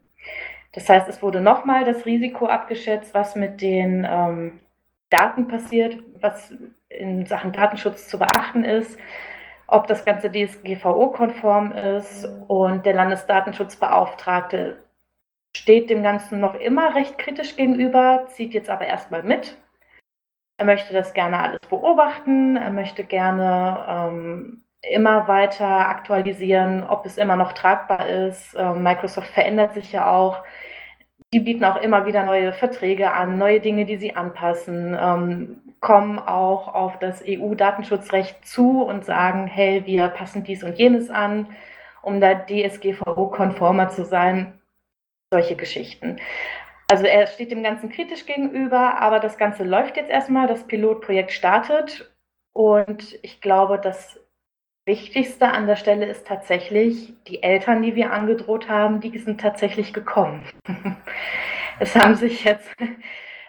[0.74, 4.60] Das heißt, es wurde nochmal das Risiko abgeschätzt, was mit den ähm,
[5.10, 6.54] Daten passiert, was
[6.90, 9.00] in Sachen Datenschutz zu beachten ist,
[9.68, 14.85] ob das Ganze DSGVO-konform ist und der Landesdatenschutzbeauftragte
[15.56, 19.58] steht dem Ganzen noch immer recht kritisch gegenüber, zieht jetzt aber erstmal mit.
[20.58, 27.18] Er möchte das gerne alles beobachten, er möchte gerne ähm, immer weiter aktualisieren, ob es
[27.18, 28.56] immer noch tragbar ist.
[28.58, 30.44] Ähm, Microsoft verändert sich ja auch.
[31.34, 36.20] Die bieten auch immer wieder neue Verträge an, neue Dinge, die sie anpassen, ähm, kommen
[36.20, 41.48] auch auf das EU-Datenschutzrecht zu und sagen, hey, wir passen dies und jenes an
[42.06, 44.54] um da DSGVO-konformer zu sein.
[45.32, 46.20] Solche Geschichten.
[46.90, 51.32] Also er steht dem Ganzen kritisch gegenüber, aber das Ganze läuft jetzt erstmal, das Pilotprojekt
[51.32, 52.16] startet
[52.54, 54.20] und ich glaube, das
[54.86, 59.94] Wichtigste an der Stelle ist tatsächlich, die Eltern, die wir angedroht haben, die sind tatsächlich
[59.94, 60.46] gekommen.
[61.80, 62.70] es haben sich jetzt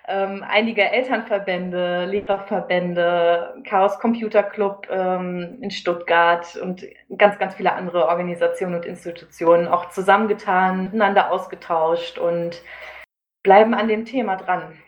[0.09, 8.07] ähm, einige Elternverbände, Lehrerverbände, Chaos Computer Club ähm, in Stuttgart und ganz, ganz viele andere
[8.07, 12.63] Organisationen und Institutionen auch zusammengetan, miteinander ausgetauscht und
[13.43, 14.79] bleiben an dem Thema dran.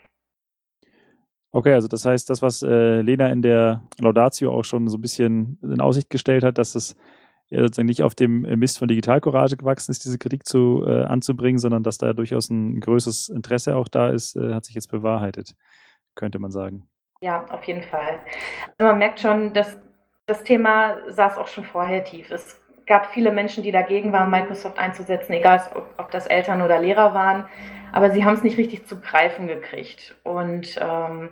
[1.51, 5.01] Okay, also das heißt, das, was äh, Lena in der Laudatio auch schon so ein
[5.01, 6.95] bisschen in Aussicht gestellt hat, dass es
[7.51, 11.59] ja sozusagen nicht auf dem Mist von Digitalcourage gewachsen ist, diese Kritik zu, äh, anzubringen,
[11.59, 15.55] sondern dass da durchaus ein größeres Interesse auch da ist, äh, hat sich jetzt bewahrheitet,
[16.15, 16.89] könnte man sagen.
[17.21, 18.21] Ja, auf jeden Fall.
[18.77, 19.79] Also man merkt schon, dass
[20.27, 22.31] das Thema saß auch schon vorher tief.
[22.31, 26.81] Es gab viele Menschen, die dagegen waren, Microsoft einzusetzen, egal ob, ob das Eltern oder
[26.81, 27.47] Lehrer waren
[27.93, 30.17] aber sie haben es nicht richtig zu greifen gekriegt.
[30.25, 31.31] Und ähm,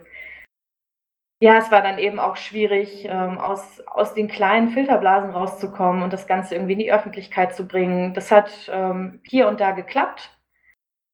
[1.39, 6.11] ja, es war dann eben auch schwierig, ähm, aus, aus den kleinen Filterblasen rauszukommen und
[6.11, 8.13] das Ganze irgendwie in die Öffentlichkeit zu bringen.
[8.15, 10.35] Das hat ähm, hier und da geklappt,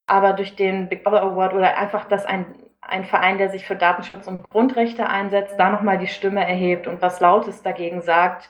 [0.08, 2.46] aber durch den Big Brother Award oder einfach, dass ein,
[2.82, 7.02] ein Verein, der sich für Datenschutz und Grundrechte einsetzt, da nochmal die Stimme erhebt und
[7.02, 8.50] was Lautes dagegen sagt,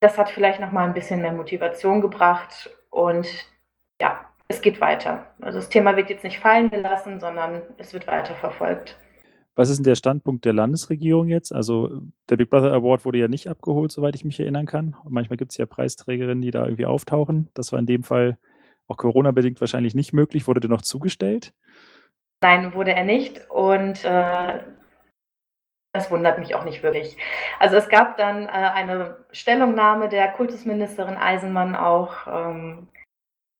[0.00, 3.26] das hat vielleicht nochmal ein bisschen mehr Motivation gebracht und
[4.00, 5.26] ja, es geht weiter.
[5.40, 8.98] Also das Thema wird jetzt nicht fallen gelassen, sondern es wird weiter verfolgt.
[9.54, 11.52] Was ist denn der Standpunkt der Landesregierung jetzt?
[11.52, 14.96] Also der Big Brother Award wurde ja nicht abgeholt, soweit ich mich erinnern kann.
[15.04, 17.50] Und manchmal gibt es ja Preisträgerinnen, die da irgendwie auftauchen.
[17.54, 18.38] Das war in dem Fall
[18.88, 20.46] auch Corona-bedingt wahrscheinlich nicht möglich.
[20.46, 21.52] Wurde der noch zugestellt?
[22.42, 23.50] Nein, wurde er nicht.
[23.50, 24.60] Und äh,
[25.92, 27.18] das wundert mich auch nicht wirklich.
[27.58, 32.88] Also es gab dann äh, eine Stellungnahme der Kultusministerin Eisenmann auch, ähm,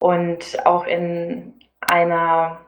[0.03, 2.62] und auch in einer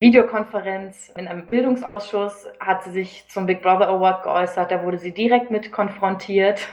[0.00, 4.70] Videokonferenz in einem Bildungsausschuss hat sie sich zum Big Brother Award geäußert.
[4.70, 6.68] Da wurde sie direkt mit konfrontiert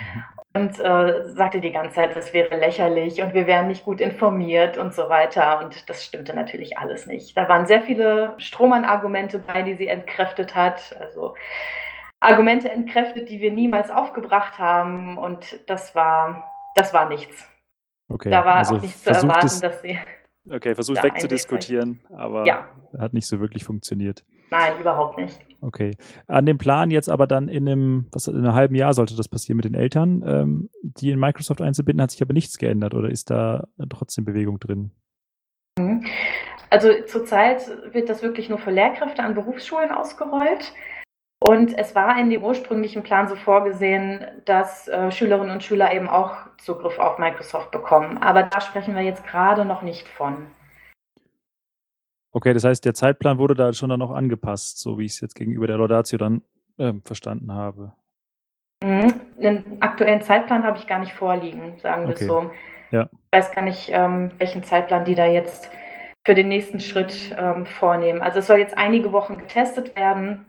[0.54, 4.78] und äh, sagte die ganze Zeit, das wäre lächerlich und wir wären nicht gut informiert
[4.78, 5.58] und so weiter.
[5.58, 7.36] Und das stimmte natürlich alles nicht.
[7.36, 10.96] Da waren sehr viele Strohmann-Argumente bei, die sie entkräftet hat.
[11.00, 11.34] Also
[12.20, 15.18] Argumente entkräftet, die wir niemals aufgebracht haben.
[15.18, 17.44] Und das war, das war nichts.
[18.08, 19.98] Okay, da war also auch nicht zu erwarten, es, dass sie.
[20.50, 22.68] Okay, versucht wegzudiskutieren, aber ja.
[22.98, 24.24] hat nicht so wirklich funktioniert.
[24.50, 25.38] Nein, überhaupt nicht.
[25.60, 25.96] Okay.
[26.26, 29.28] An dem Plan jetzt aber dann in einem, was in einem halben Jahr sollte das
[29.28, 33.10] passieren mit den Eltern, ähm, die in Microsoft einzubinden, hat sich aber nichts geändert oder
[33.10, 34.92] ist da trotzdem Bewegung drin?
[35.78, 36.04] Mhm.
[36.70, 40.72] Also zurzeit wird das wirklich nur für Lehrkräfte an Berufsschulen ausgerollt.
[41.40, 46.08] Und es war in dem ursprünglichen Plan so vorgesehen, dass äh, Schülerinnen und Schüler eben
[46.08, 48.18] auch Zugriff auf Microsoft bekommen.
[48.18, 50.48] Aber da sprechen wir jetzt gerade noch nicht von.
[52.32, 55.20] Okay, das heißt, der Zeitplan wurde da schon dann noch angepasst, so wie ich es
[55.20, 56.42] jetzt gegenüber der Laudatio dann
[56.76, 57.92] äh, verstanden habe.
[58.82, 59.14] Mhm.
[59.40, 62.26] Den aktuellen Zeitplan habe ich gar nicht vorliegen, sagen wir okay.
[62.26, 62.50] so.
[62.90, 63.08] Ja.
[63.12, 65.70] Ich weiß gar nicht, ähm, welchen Zeitplan die da jetzt
[66.24, 68.20] für den nächsten Schritt ähm, vornehmen.
[68.20, 70.44] Also es soll jetzt einige Wochen getestet werden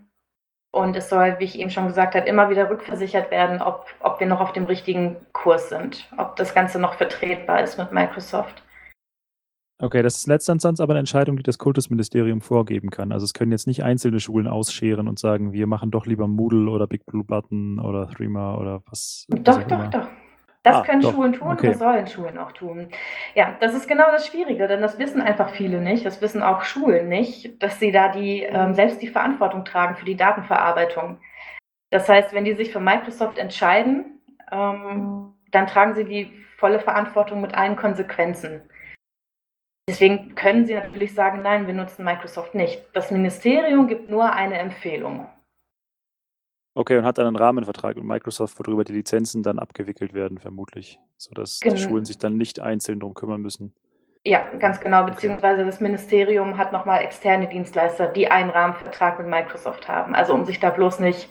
[0.71, 4.19] und es soll, wie ich eben schon gesagt habe, immer wieder rückversichert werden, ob, ob
[4.19, 8.63] wir noch auf dem richtigen Kurs sind, ob das Ganze noch vertretbar ist mit Microsoft.
[9.81, 13.13] Okay, das ist letztendlich aber eine Entscheidung, die das Kultusministerium vorgeben kann.
[13.13, 16.69] Also es können jetzt nicht einzelne Schulen ausscheren und sagen, wir machen doch lieber Moodle
[16.69, 19.25] oder Big Blue Button oder Threema oder was.
[19.29, 20.07] Doch, doch, doch.
[20.69, 21.13] Das ah, können doch.
[21.13, 21.67] Schulen tun, okay.
[21.67, 22.89] das sollen Schulen auch tun.
[23.33, 26.63] Ja, das ist genau das Schwierige, denn das wissen einfach viele nicht, das wissen auch
[26.63, 31.19] Schulen nicht, dass sie da die ähm, selbst die Verantwortung tragen für die Datenverarbeitung.
[31.89, 37.41] Das heißt, wenn die sich für Microsoft entscheiden, ähm, dann tragen sie die volle Verantwortung
[37.41, 38.61] mit allen Konsequenzen.
[39.89, 42.85] Deswegen können sie natürlich sagen, nein, wir nutzen Microsoft nicht.
[42.93, 45.27] Das Ministerium gibt nur eine Empfehlung.
[46.73, 50.99] Okay, und hat dann einen Rahmenvertrag mit Microsoft, worüber die Lizenzen dann abgewickelt werden, vermutlich,
[51.17, 53.73] sodass Gen die Schulen sich dann nicht einzeln darum kümmern müssen.
[54.25, 55.05] Ja, ganz genau.
[55.05, 60.13] Beziehungsweise das Ministerium hat nochmal externe Dienstleister, die einen Rahmenvertrag mit Microsoft haben.
[60.13, 61.29] Also um sich da bloß nicht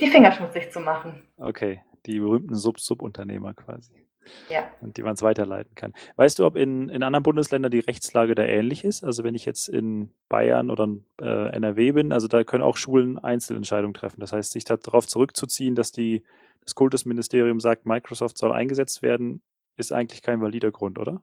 [0.00, 1.22] die Finger schmutzig zu machen.
[1.36, 4.06] Okay, die berühmten Sub-Subunternehmer quasi.
[4.48, 4.70] Ja.
[4.80, 5.92] Und die man es weiterleiten kann.
[6.16, 9.04] Weißt du, ob in, in anderen Bundesländern die Rechtslage da ähnlich ist?
[9.04, 10.88] Also wenn ich jetzt in Bayern oder
[11.20, 14.20] äh, NRW bin, also da können auch Schulen Einzelentscheidungen treffen.
[14.20, 16.24] Das heißt, sich darauf zurückzuziehen, dass die,
[16.64, 19.42] das Kultusministerium sagt, Microsoft soll eingesetzt werden,
[19.76, 21.22] ist eigentlich kein valider Grund, oder?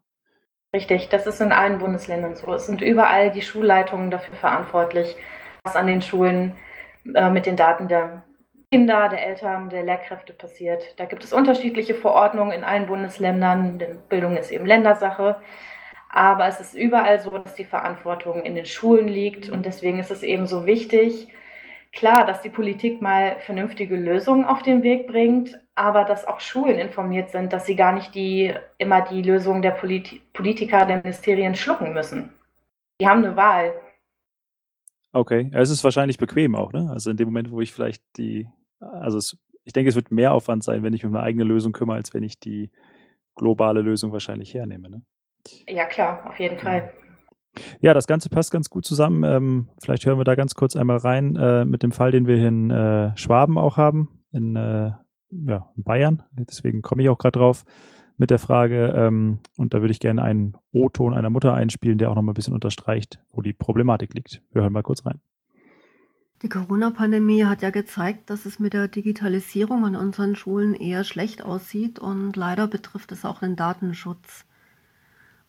[0.74, 2.54] Richtig, das ist in allen Bundesländern so.
[2.54, 5.16] Es sind überall die Schulleitungen dafür verantwortlich,
[5.64, 6.56] was an den Schulen
[7.14, 8.24] äh, mit den Daten der
[8.72, 11.00] Kinder, der Eltern, der Lehrkräfte passiert.
[11.00, 15.38] Da gibt es unterschiedliche Verordnungen in allen Bundesländern, denn Bildung ist eben Ländersache.
[16.10, 20.12] Aber es ist überall so, dass die Verantwortung in den Schulen liegt und deswegen ist
[20.12, 21.30] es eben so wichtig,
[21.94, 26.78] klar, dass die Politik mal vernünftige Lösungen auf den Weg bringt, aber dass auch Schulen
[26.78, 31.56] informiert sind, dass sie gar nicht die, immer die Lösungen der Polit Politiker, der Ministerien
[31.56, 32.34] schlucken müssen.
[33.00, 33.74] Die haben eine Wahl.
[35.14, 36.90] Okay, es ist wahrscheinlich bequem auch, ne?
[36.92, 38.48] Also in dem Moment, wo ich vielleicht die,
[38.80, 41.44] also es, ich denke, es wird mehr Aufwand sein, wenn ich mich um eine eigene
[41.44, 42.72] Lösung kümmere, als wenn ich die
[43.36, 45.02] globale Lösung wahrscheinlich hernehme, ne?
[45.68, 46.92] Ja, klar, auf jeden Fall.
[47.80, 49.24] Ja, das Ganze passt ganz gut zusammen.
[49.24, 52.38] Ähm, vielleicht hören wir da ganz kurz einmal rein äh, mit dem Fall, den wir
[52.38, 54.92] hier in äh, Schwaben auch haben, in, äh,
[55.32, 56.24] ja, in Bayern.
[56.32, 57.64] Deswegen komme ich auch gerade drauf
[58.18, 58.94] mit der Frage.
[58.96, 62.36] Ähm, und da würde ich gerne einen O-Ton einer Mutter einspielen, der auch nochmal ein
[62.36, 64.42] bisschen unterstreicht, wo die Problematik liegt.
[64.52, 65.20] Wir hören mal kurz rein.
[66.44, 71.42] Die Corona-Pandemie hat ja gezeigt, dass es mit der Digitalisierung an unseren Schulen eher schlecht
[71.42, 74.46] aussieht und leider betrifft es auch den Datenschutz.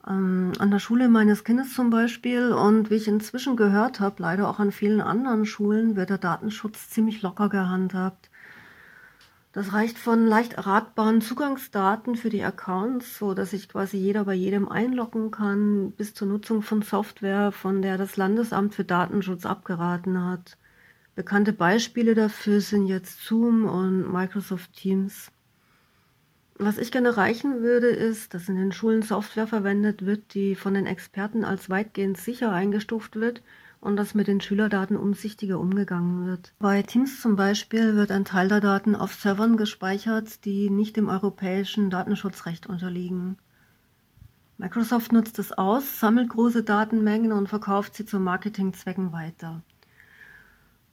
[0.06, 4.48] Ähm, an der Schule meines Kindes zum Beispiel und wie ich inzwischen gehört habe, leider
[4.48, 8.27] auch an vielen anderen Schulen wird der Datenschutz ziemlich locker gehandhabt.
[9.58, 14.34] Das reicht von leicht erratbaren Zugangsdaten für die Accounts, so dass sich quasi jeder bei
[14.34, 20.24] jedem einloggen kann, bis zur Nutzung von Software, von der das Landesamt für Datenschutz abgeraten
[20.24, 20.56] hat.
[21.16, 25.32] Bekannte Beispiele dafür sind jetzt Zoom und Microsoft Teams.
[26.54, 30.74] Was ich gerne erreichen würde, ist, dass in den Schulen Software verwendet wird, die von
[30.74, 33.42] den Experten als weitgehend sicher eingestuft wird
[33.80, 36.52] und dass mit den Schülerdaten umsichtiger umgegangen wird.
[36.58, 41.08] Bei Teams zum Beispiel wird ein Teil der Daten auf Servern gespeichert, die nicht dem
[41.08, 43.36] europäischen Datenschutzrecht unterliegen.
[44.56, 49.62] Microsoft nutzt es aus, sammelt große Datenmengen und verkauft sie zu Marketingzwecken weiter.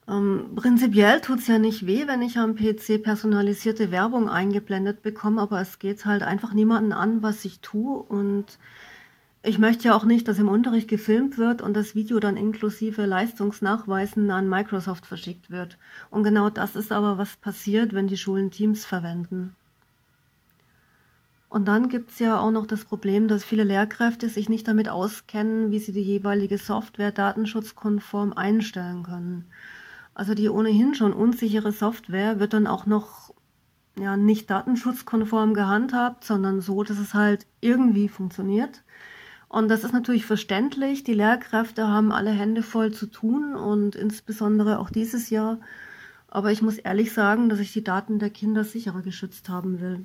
[0.08, 5.60] Ähm, prinzipiell tut's ja nicht weh, wenn ich am PC personalisierte Werbung eingeblendet bekomme, aber
[5.62, 7.98] es geht halt einfach niemanden an, was ich tue.
[7.98, 8.60] Und
[9.46, 13.06] ich möchte ja auch nicht, dass im Unterricht gefilmt wird und das Video dann inklusive
[13.06, 15.78] Leistungsnachweisen an Microsoft verschickt wird.
[16.10, 19.56] Und genau das ist aber, was passiert, wenn die Schulen Teams verwenden.
[21.50, 25.72] Und dann gibt's ja auch noch das Problem, dass viele Lehrkräfte sich nicht damit auskennen,
[25.72, 29.46] wie sie die jeweilige Software datenschutzkonform einstellen können.
[30.14, 33.34] Also die ohnehin schon unsichere Software wird dann auch noch
[33.98, 38.82] ja, nicht datenschutzkonform gehandhabt, sondern so, dass es halt irgendwie funktioniert.
[39.56, 41.06] Und das ist natürlich verständlich.
[41.06, 45.60] Die Lehrkräfte haben alle Hände voll zu tun und insbesondere auch dieses Jahr.
[46.28, 50.04] Aber ich muss ehrlich sagen, dass ich die Daten der Kinder sicherer geschützt haben will.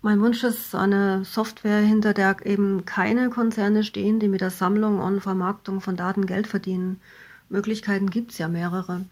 [0.00, 5.00] Mein Wunsch ist eine Software, hinter der eben keine Konzerne stehen, die mit der Sammlung
[5.00, 7.02] und Vermarktung von Daten Geld verdienen.
[7.50, 9.04] Möglichkeiten gibt es ja mehrere.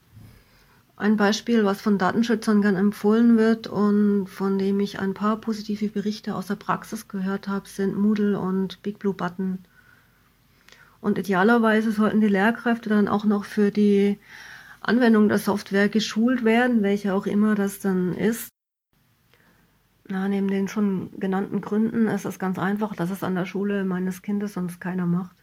[0.99, 5.89] Ein Beispiel, was von Datenschützern gern empfohlen wird und von dem ich ein paar positive
[5.89, 9.59] Berichte aus der Praxis gehört habe, sind Moodle und Big Blue Button.
[11.03, 14.19] Und idealerweise sollten die Lehrkräfte dann auch noch für die
[14.81, 18.49] Anwendung der Software geschult werden, welche auch immer das dann ist.
[20.09, 23.85] Na, neben den schon genannten Gründen ist es ganz einfach, dass es an der Schule
[23.85, 25.37] meines Kindes sonst keiner macht.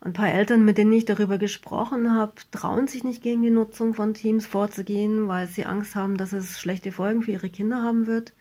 [0.00, 3.94] Ein paar Eltern, mit denen ich darüber gesprochen habe, trauen sich nicht gegen die Nutzung
[3.94, 8.06] von Teams vorzugehen, weil sie Angst haben, dass es schlechte Folgen für ihre Kinder haben
[8.06, 8.32] wird.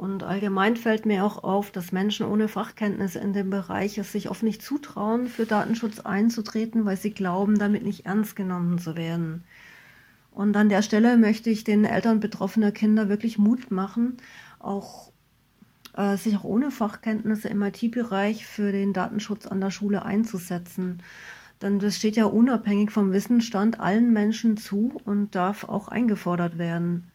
[0.00, 4.30] Und allgemein fällt mir auch auf, dass Menschen ohne Fachkenntnisse in dem Bereich es sich
[4.30, 9.44] oft nicht zutrauen, für Datenschutz einzutreten, weil sie glauben, damit nicht ernst genommen zu werden.
[10.30, 14.16] Und an der Stelle möchte ich den Eltern betroffener Kinder wirklich Mut machen,
[14.58, 15.12] auch
[15.96, 21.02] äh, sich auch ohne Fachkenntnisse im IT-Bereich für den Datenschutz an der Schule einzusetzen.
[21.62, 27.10] Denn das steht ja unabhängig vom Wissensstand allen Menschen zu und darf auch eingefordert werden.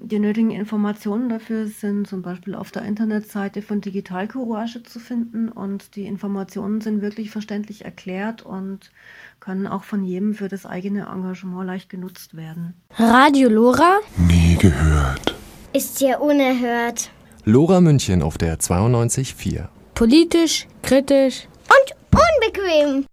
[0.00, 5.48] Die nötigen Informationen dafür sind zum Beispiel auf der Internetseite von Digital Courage zu finden
[5.48, 8.92] und die Informationen sind wirklich verständlich erklärt und
[9.40, 12.74] können auch von jedem für das eigene Engagement leicht genutzt werden.
[12.96, 13.98] Radio Lora?
[14.28, 15.34] Nie gehört.
[15.72, 17.10] Ist ja unerhört.
[17.50, 19.68] Lora München auf der 92.4.
[19.94, 23.06] Politisch, kritisch und unbequem.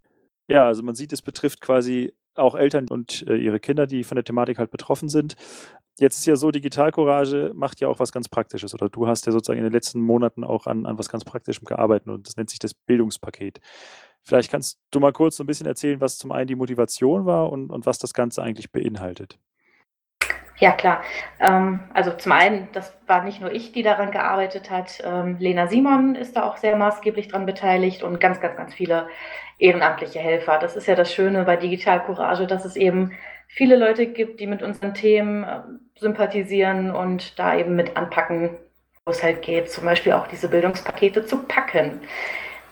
[0.49, 4.15] Ja, also man sieht, es betrifft quasi auch Eltern und äh, ihre Kinder, die von
[4.15, 5.37] der Thematik halt betroffen sind.
[5.99, 9.31] Jetzt ist ja so, Digitalcourage macht ja auch was ganz Praktisches oder du hast ja
[9.31, 12.49] sozusagen in den letzten Monaten auch an, an was ganz Praktischem gearbeitet und das nennt
[12.49, 13.61] sich das Bildungspaket.
[14.21, 17.53] Vielleicht kannst du mal kurz so ein bisschen erzählen, was zum einen die Motivation war
[17.53, 19.39] und, und was das Ganze eigentlich beinhaltet.
[20.57, 21.03] Ja, klar.
[21.39, 25.01] Ähm, also zum einen, das war nicht nur ich, die daran gearbeitet hat.
[25.03, 29.09] Ähm, Lena Simon ist da auch sehr maßgeblich dran beteiligt und ganz, ganz, ganz viele
[29.59, 30.57] ehrenamtliche Helfer.
[30.57, 33.11] Das ist ja das Schöne bei Digital Courage, dass es eben
[33.47, 35.59] viele Leute gibt, die mit unseren Themen äh,
[35.99, 38.57] sympathisieren und da eben mit anpacken,
[39.05, 42.01] wo es halt geht, zum Beispiel auch diese Bildungspakete zu packen.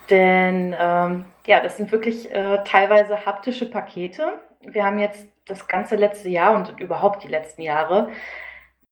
[0.08, 4.40] Denn ähm, ja, das sind wirklich äh, teilweise haptische Pakete.
[4.62, 8.10] Wir haben jetzt das ganze letzte Jahr und überhaupt die letzten Jahre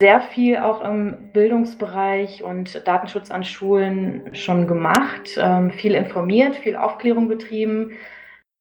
[0.02, 6.74] sehr viel auch im Bildungsbereich und Datenschutz an Schulen schon gemacht, ähm, viel informiert, viel
[6.74, 7.92] Aufklärung betrieben.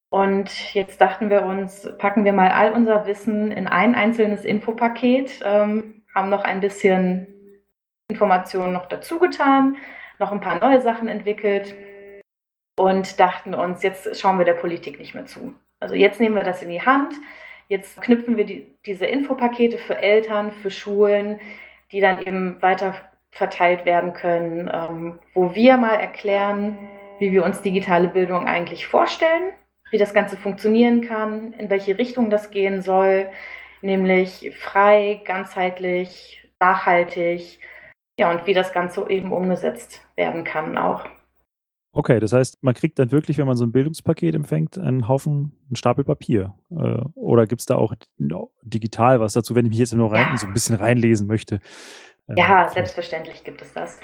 [0.08, 5.40] Und jetzt dachten wir uns, packen wir mal all unser Wissen in ein einzelnes Infopaket,
[5.44, 7.26] ähm, haben noch ein bisschen
[8.08, 9.76] Informationen noch dazu getan,
[10.20, 11.74] noch ein paar neue Sachen entwickelt
[12.78, 15.54] und dachten uns, jetzt schauen wir der Politik nicht mehr zu.
[15.80, 17.14] Also jetzt nehmen wir das in die Hand,
[17.68, 21.40] jetzt knüpfen wir die, diese Infopakete für Eltern, für Schulen,
[21.90, 22.94] die dann eben weiter
[23.30, 26.78] verteilt werden können, ähm, wo wir mal erklären,
[27.18, 29.52] wie wir uns digitale Bildung eigentlich vorstellen,
[29.90, 33.30] wie das Ganze funktionieren kann, in welche Richtung das gehen soll,
[33.80, 37.58] nämlich frei, ganzheitlich, nachhaltig,
[38.18, 41.04] ja, und wie das Ganze eben umgesetzt werden kann auch.
[41.94, 45.52] Okay, das heißt, man kriegt dann wirklich, wenn man so ein Bildungspaket empfängt, einen Haufen,
[45.68, 46.54] einen Stapel Papier.
[46.70, 47.92] Äh, oder gibt es da auch
[48.62, 50.36] digital was dazu, wenn ich mich jetzt nur rein, Ja.
[50.38, 51.56] so ein bisschen reinlesen möchte?
[52.28, 54.00] Äh, Ja, selbstverständlich gibt es das.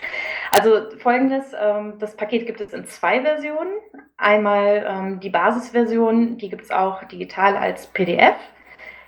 [0.54, 3.72] Also folgendes, ähm, das Paket gibt es in zwei Versionen.
[4.18, 8.36] Einmal ähm, die Basisversion, die gibt es auch digital als PDF.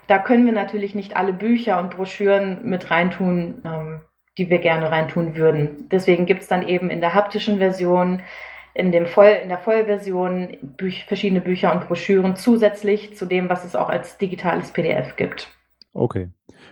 [0.07, 4.01] Da können wir natürlich nicht alle Bücher und Broschüren mit reintun, ähm,
[4.39, 5.87] die wir gerne reintun würden.
[5.91, 8.23] Deswegen gibt es dann eben in der haptischen Version,
[8.75, 13.65] in, dem Voll, in der Vollversion Büch, verschiedene Bücher und Broschüren zusätzlich zu dem, was
[13.65, 15.49] es auch als digitales PDF gibt.
[15.93, 16.29] Okay.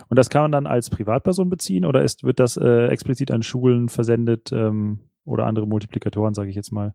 [0.09, 3.43] Und das kann man dann als Privatperson beziehen oder ist, wird das äh, explizit an
[3.43, 6.93] Schulen versendet ähm, oder andere Multiplikatoren, sage ich jetzt mal?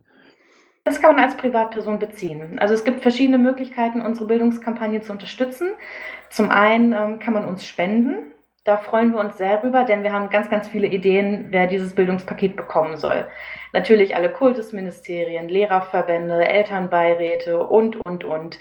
[0.84, 2.58] Das kann man als Privatperson beziehen.
[2.58, 5.68] Also es gibt verschiedene Möglichkeiten, unsere Bildungskampagne zu unterstützen.
[6.30, 8.33] Zum einen ähm, kann man uns spenden.
[8.64, 11.94] Da freuen wir uns sehr drüber, denn wir haben ganz, ganz viele Ideen, wer dieses
[11.94, 13.28] Bildungspaket bekommen soll.
[13.74, 18.58] Natürlich alle Kultusministerien, Lehrerverbände, Elternbeiräte und, und, und.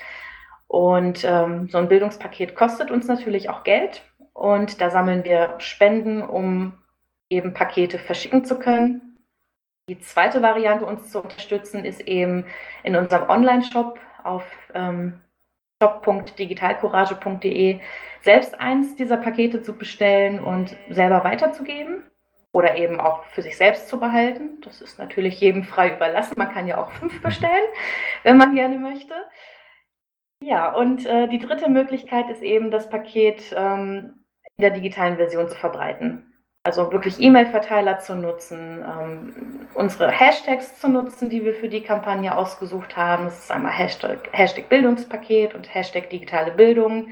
[0.67, 4.03] Und ähm, so ein Bildungspaket kostet uns natürlich auch Geld.
[4.33, 6.73] Und da sammeln wir Spenden, um
[7.29, 9.17] eben Pakete verschicken zu können.
[9.89, 12.45] Die zweite Variante, uns zu unterstützen, ist eben
[12.83, 14.43] in unserem Online-Shop auf
[14.73, 15.21] ähm,
[15.81, 17.79] shop.digitalcourage.de
[18.23, 22.03] selbst eins dieser Pakete zu bestellen und selber weiterzugeben
[22.53, 24.61] oder eben auch für sich selbst zu behalten.
[24.61, 26.35] Das ist natürlich jedem frei überlassen.
[26.37, 27.65] Man kann ja auch fünf bestellen,
[28.23, 29.13] wenn man gerne möchte.
[30.41, 34.25] Ja, und äh, die dritte Möglichkeit ist eben, das Paket ähm,
[34.57, 36.29] in der digitalen Version zu verbreiten.
[36.65, 42.37] Also wirklich E-Mail-Verteiler zu nutzen, ähm, unsere Hashtags zu nutzen, die wir für die Kampagne
[42.37, 43.25] ausgesucht haben.
[43.25, 47.09] Das ist einmal Hashtag, Hashtag Bildungspaket und Hashtag digitale Bildung.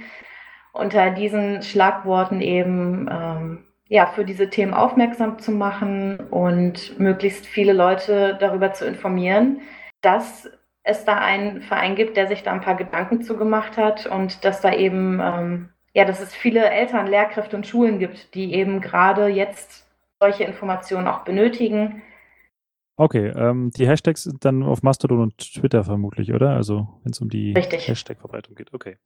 [0.74, 7.74] Unter diesen Schlagworten eben ähm, ja, für diese Themen aufmerksam zu machen und möglichst viele
[7.74, 9.62] Leute darüber zu informieren,
[10.02, 10.50] dass
[10.84, 14.46] es da einen Verein gibt, der sich da ein paar Gedanken zu gemacht hat und
[14.46, 18.82] dass da eben ähm, ja, dass es viele Eltern, Lehrkräfte und Schulen gibt, die eben
[18.82, 19.88] gerade jetzt
[20.20, 22.02] solche Informationen auch benötigen.
[22.96, 26.52] Okay, ähm, die Hashtags sind dann auf Mastodon und Twitter vermutlich, oder?
[26.52, 27.54] Also wenn es um die.
[27.56, 28.74] Hashtag-Verbreitung geht.
[28.74, 28.98] Okay.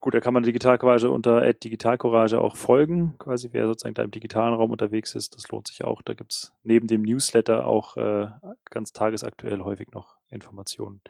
[0.00, 3.16] Gut, da kann man Digitalcourage unter Digitalcourage auch folgen.
[3.18, 6.00] Quasi wer sozusagen da im digitalen Raum unterwegs ist, das lohnt sich auch.
[6.00, 8.28] Da gibt es neben dem Newsletter auch äh,
[8.70, 11.02] ganz tagesaktuell häufig noch Informationen.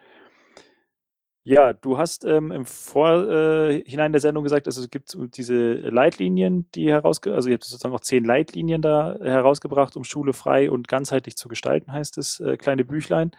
[1.45, 6.91] Ja, du hast ähm, im Vorhinein der Sendung gesagt, also es gibt diese Leitlinien, die
[6.91, 11.36] herausge also ihr habt sozusagen auch zehn Leitlinien da herausgebracht, um Schule frei und ganzheitlich
[11.36, 13.30] zu gestalten, heißt es, äh, kleine Büchlein.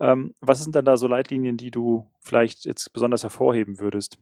[0.00, 4.18] Ähm, was sind dann da so Leitlinien, die du vielleicht jetzt besonders hervorheben würdest?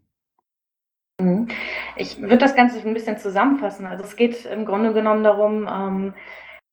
[1.20, 1.48] Mhm.
[1.96, 3.86] Ich würde das Ganze ein bisschen zusammenfassen.
[3.86, 6.14] Also es geht im Grunde genommen darum, ähm,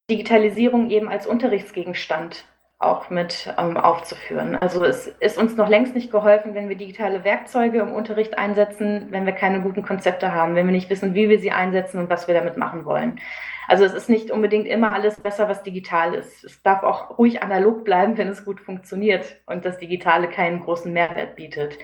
[0.10, 2.46] Digitalisierung eben als Unterrichtsgegenstand
[2.82, 4.56] auch mit ähm, aufzuführen.
[4.56, 9.08] Also es ist uns noch längst nicht geholfen, wenn wir digitale Werkzeuge im Unterricht einsetzen,
[9.12, 12.10] wenn wir keine guten Konzepte haben, wenn wir nicht wissen, wie wir sie einsetzen und
[12.10, 13.20] was wir damit machen wollen.
[13.68, 16.44] Also es ist nicht unbedingt immer alles besser, was digital ist.
[16.44, 20.92] Es darf auch ruhig analog bleiben, wenn es gut funktioniert und das Digitale keinen großen
[20.92, 21.78] Mehrwert bietet.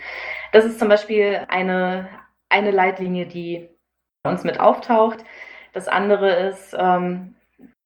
[0.51, 2.09] Das ist zum Beispiel eine,
[2.49, 3.69] eine Leitlinie, die
[4.23, 5.23] bei uns mit auftaucht.
[5.73, 7.35] Das andere ist, ähm,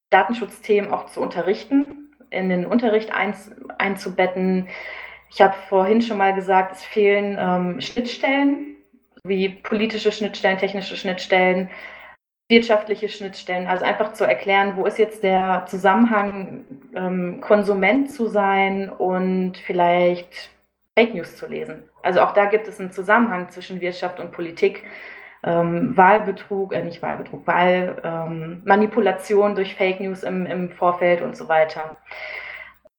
[0.09, 3.33] Datenschutzthemen auch zu unterrichten, in den Unterricht ein,
[3.77, 4.67] einzubetten.
[5.29, 8.75] Ich habe vorhin schon mal gesagt, es fehlen ähm, Schnittstellen,
[9.23, 11.69] wie politische Schnittstellen, technische Schnittstellen,
[12.49, 13.67] wirtschaftliche Schnittstellen.
[13.67, 20.49] Also einfach zu erklären, wo ist jetzt der Zusammenhang, ähm, Konsument zu sein und vielleicht
[20.97, 21.83] Fake News zu lesen.
[22.03, 24.83] Also auch da gibt es einen Zusammenhang zwischen Wirtschaft und Politik.
[25.43, 31.49] Ähm, Wahlbetrug, äh, nicht Wahlbetrug, Wahlmanipulation ähm, durch Fake News im, im Vorfeld und so
[31.49, 31.97] weiter.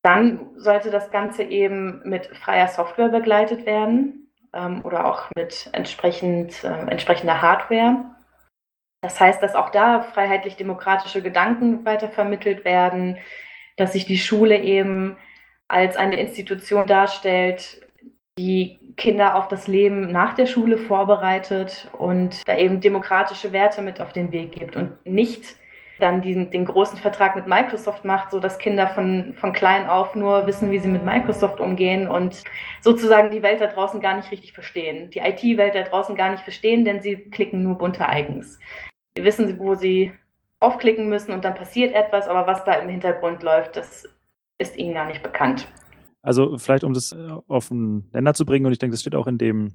[0.03, 6.65] Dann sollte das Ganze eben mit freier Software begleitet werden ähm, oder auch mit entsprechend,
[6.65, 8.07] äh, entsprechender Hardware.
[9.03, 13.19] Das heißt, dass auch da freiheitlich-demokratische Gedanken weitervermittelt werden,
[13.77, 15.17] dass sich die Schule eben
[15.73, 17.81] als eine Institution darstellt,
[18.39, 24.01] die Kinder auf das Leben nach der Schule vorbereitet und da eben demokratische Werte mit
[24.01, 25.57] auf den Weg gibt und nicht
[25.99, 30.15] dann diesen, den großen Vertrag mit Microsoft macht, so dass Kinder von, von klein auf
[30.15, 32.43] nur wissen, wie sie mit Microsoft umgehen und
[32.81, 35.11] sozusagen die Welt da draußen gar nicht richtig verstehen.
[35.11, 38.59] Die IT-Welt da draußen gar nicht verstehen, denn sie klicken nur bunte eigens.
[39.17, 40.13] Sie wissen, wo sie
[40.61, 44.09] aufklicken müssen und dann passiert etwas, aber was da im Hintergrund läuft, das
[44.59, 45.69] ist ihnen gar nicht bekannt.
[46.23, 49.15] Also vielleicht, um das äh, auf den Nenner zu bringen, und ich denke, das steht
[49.15, 49.75] auch in dem,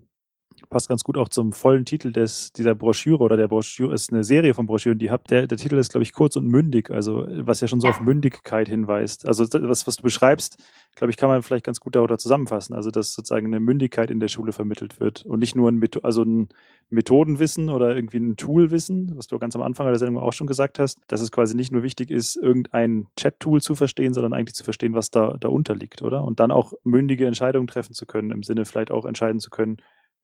[0.70, 4.24] passt ganz gut auch zum vollen Titel des, dieser Broschüre oder der Broschüre, ist eine
[4.24, 5.32] Serie von Broschüren, die ihr habt.
[5.32, 8.02] Der, der Titel ist, glaube ich, kurz und mündig, also was ja schon so auf
[8.02, 9.28] Mündigkeit hinweist.
[9.28, 10.58] Also was, was du beschreibst,
[10.96, 12.74] glaube ich, kann man vielleicht ganz gut darunter zusammenfassen.
[12.74, 16.24] Also dass sozusagen eine Mündigkeit in der Schule vermittelt wird und nicht nur ein, also
[16.24, 16.50] ein
[16.90, 20.80] Methodenwissen oder irgendwie ein Toolwissen, was du ganz am Anfang der Sendung auch schon gesagt
[20.80, 24.64] hast, dass es quasi nicht nur wichtig ist, irgendein Chat-Tool zu verstehen, sondern eigentlich zu
[24.64, 26.24] verstehen, was da darunter liegt, oder?
[26.24, 29.78] Und dann auch mündige Entscheidungen treffen zu können, im Sinne vielleicht auch entscheiden zu können,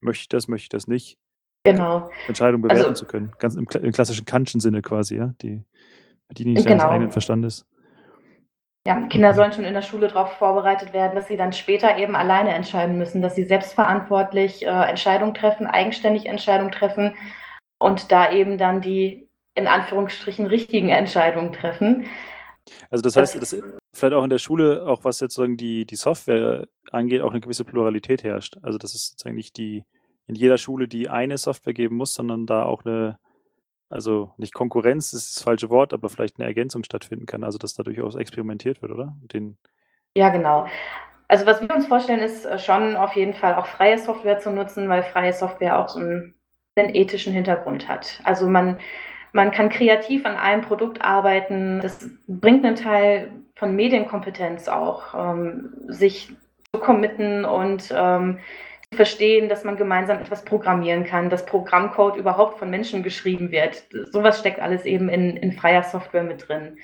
[0.03, 1.17] möchte ich das, möchte ich das nicht.
[1.63, 2.09] Genau.
[2.27, 3.31] Entscheidungen bewerten also, zu können.
[3.39, 5.63] Ganz im, im klassischen Kantschen Sinne quasi, ja, die
[6.27, 6.89] bedienen nicht genau.
[6.89, 7.65] eigenen Verstandes.
[8.85, 12.17] Ja, Kinder sollen schon in der Schule darauf vorbereitet werden, dass sie dann später eben
[12.17, 17.15] alleine entscheiden müssen, dass sie selbstverantwortlich äh, Entscheidungen treffen, eigenständig Entscheidungen treffen
[17.79, 22.07] und da eben dann die in Anführungsstrichen richtigen Entscheidungen treffen.
[22.89, 23.55] Also das heißt, dass
[23.93, 27.41] vielleicht auch in der Schule, auch was jetzt sozusagen die, die Software angeht, auch eine
[27.41, 28.57] gewisse Pluralität herrscht.
[28.61, 29.83] Also dass es sozusagen nicht die
[30.25, 33.19] in jeder Schule die eine Software geben muss, sondern da auch eine
[33.89, 37.59] also nicht Konkurrenz, das ist das falsche Wort, aber vielleicht eine Ergänzung stattfinden kann, also
[37.59, 39.15] dass da durchaus experimentiert wird, oder?
[39.21, 39.57] Den
[40.15, 40.67] ja, genau.
[41.27, 44.51] Also was wir uns vorstellen, ist äh, schon auf jeden Fall auch freie Software zu
[44.51, 46.35] nutzen, weil freie Software auch so einen,
[46.75, 48.21] einen ethischen Hintergrund hat.
[48.23, 48.79] Also man,
[49.33, 51.81] man kann kreativ an einem Produkt arbeiten.
[51.81, 56.29] Das bringt einen Teil von Medienkompetenz auch, ähm, sich
[56.71, 58.39] zu committen und ähm,
[58.93, 63.83] verstehen, dass man gemeinsam etwas programmieren kann, dass Programmcode überhaupt von Menschen geschrieben wird.
[64.11, 66.77] Sowas steckt alles eben in, in freier Software mit drin.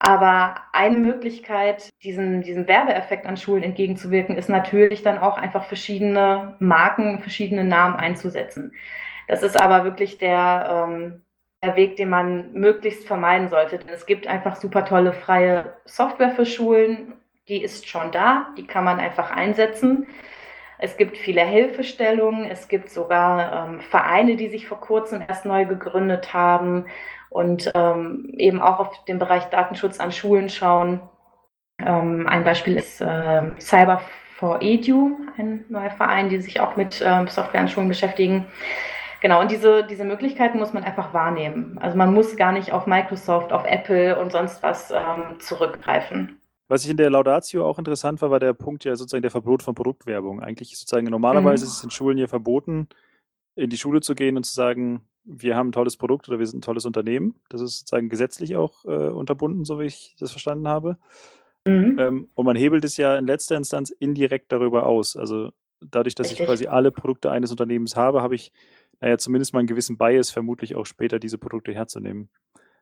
[0.00, 6.56] Aber eine Möglichkeit, diesen, diesen Werbeeffekt an Schulen entgegenzuwirken, ist natürlich dann auch einfach verschiedene
[6.58, 8.72] Marken, verschiedene Namen einzusetzen.
[9.28, 11.22] Das ist aber wirklich der, ähm,
[11.66, 13.78] der Weg, den man möglichst vermeiden sollte.
[13.78, 17.14] Denn es gibt einfach super tolle freie Software für Schulen,
[17.48, 20.06] die ist schon da, die kann man einfach einsetzen.
[20.78, 25.64] Es gibt viele Hilfestellungen, es gibt sogar ähm, Vereine, die sich vor kurzem erst neu
[25.64, 26.86] gegründet haben
[27.30, 31.00] und ähm, eben auch auf den Bereich Datenschutz an Schulen schauen.
[31.78, 34.02] Ähm, ein Beispiel ist äh, Cyber
[34.36, 38.46] for Edu, ein neuer Verein, die sich auch mit ähm, Software an Schulen beschäftigen.
[39.20, 41.78] Genau, und diese, diese Möglichkeiten muss man einfach wahrnehmen.
[41.80, 46.38] Also man muss gar nicht auf Microsoft, auf Apple und sonst was ähm, zurückgreifen.
[46.68, 49.62] Was ich in der Laudatio auch interessant war, war der Punkt ja sozusagen der Verbot
[49.62, 50.40] von Produktwerbung.
[50.40, 51.68] Eigentlich sozusagen normalerweise mhm.
[51.68, 52.88] ist es in Schulen ja verboten,
[53.54, 56.46] in die Schule zu gehen und zu sagen, wir haben ein tolles Produkt oder wir
[56.46, 57.36] sind ein tolles Unternehmen.
[57.48, 60.98] Das ist sozusagen gesetzlich auch äh, unterbunden, so wie ich das verstanden habe.
[61.64, 61.98] Mhm.
[61.98, 65.16] Ähm, und man hebelt es ja in letzter Instanz indirekt darüber aus.
[65.16, 65.50] Also
[65.80, 66.40] dadurch, dass Richtig.
[66.40, 68.52] ich quasi alle Produkte eines Unternehmens habe, habe ich
[69.00, 72.28] naja zumindest mal einen gewissen Bias, vermutlich auch später diese Produkte herzunehmen.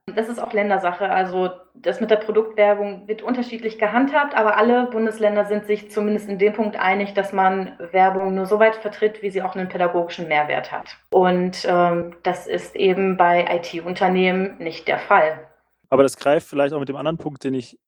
[0.06, 1.08] Das ist auch Ländersache.
[1.08, 6.38] Also das mit der Produktwerbung wird unterschiedlich gehandhabt, aber alle Bundesländer sind sich zumindest in
[6.38, 10.28] dem Punkt einig, dass man Werbung nur so weit vertritt, wie sie auch einen pädagogischen
[10.28, 10.98] Mehrwert hat.
[11.10, 15.40] Und ähm, das ist eben bei IT-Unternehmen nicht der Fall.
[15.88, 17.78] Aber das greift vielleicht auch mit dem anderen Punkt, den ich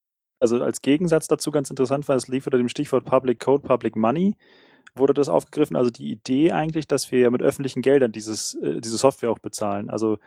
[0.41, 2.23] also als Gegensatz dazu ganz interessant fand.
[2.23, 4.37] Es lief unter dem Stichwort Public Code, Public Money
[4.95, 5.77] wurde das aufgegriffen.
[5.77, 9.39] Also die Idee eigentlich, dass wir ja mit öffentlichen Geldern dieses, äh, diese Software auch
[9.39, 9.91] bezahlen.
[9.91, 10.19] Also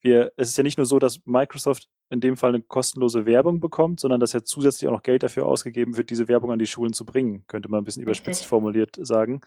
[0.00, 3.60] wir, es ist ja nicht nur so, dass Microsoft in dem Fall eine kostenlose Werbung
[3.60, 6.66] bekommt, sondern dass ja zusätzlich auch noch Geld dafür ausgegeben wird, diese Werbung an die
[6.66, 9.40] Schulen zu bringen, könnte man ein bisschen überspitzt formuliert sagen.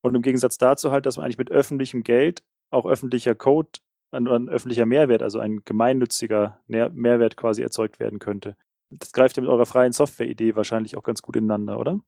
[0.00, 3.68] Und im Gegensatz dazu halt, dass man eigentlich mit öffentlichem Geld auch öffentlicher Code,
[4.10, 8.56] ein, ein öffentlicher Mehrwert, also ein gemeinnütziger Mehrwert quasi erzeugt werden könnte.
[8.90, 12.00] Das greift ja mit eurer freien Software-Idee wahrscheinlich auch ganz gut ineinander, oder?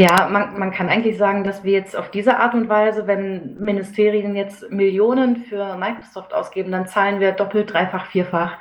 [0.00, 3.58] Ja, man, man kann eigentlich sagen, dass wir jetzt auf diese Art und Weise, wenn
[3.58, 8.56] Ministerien jetzt Millionen für Microsoft ausgeben, dann zahlen wir doppelt, dreifach, vierfach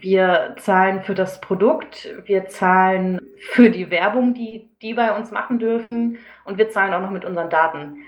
[0.00, 5.60] Wir zahlen für das Produkt, wir zahlen für die Werbung, die die bei uns machen
[5.60, 7.98] dürfen und wir zahlen auch noch mit unseren Daten.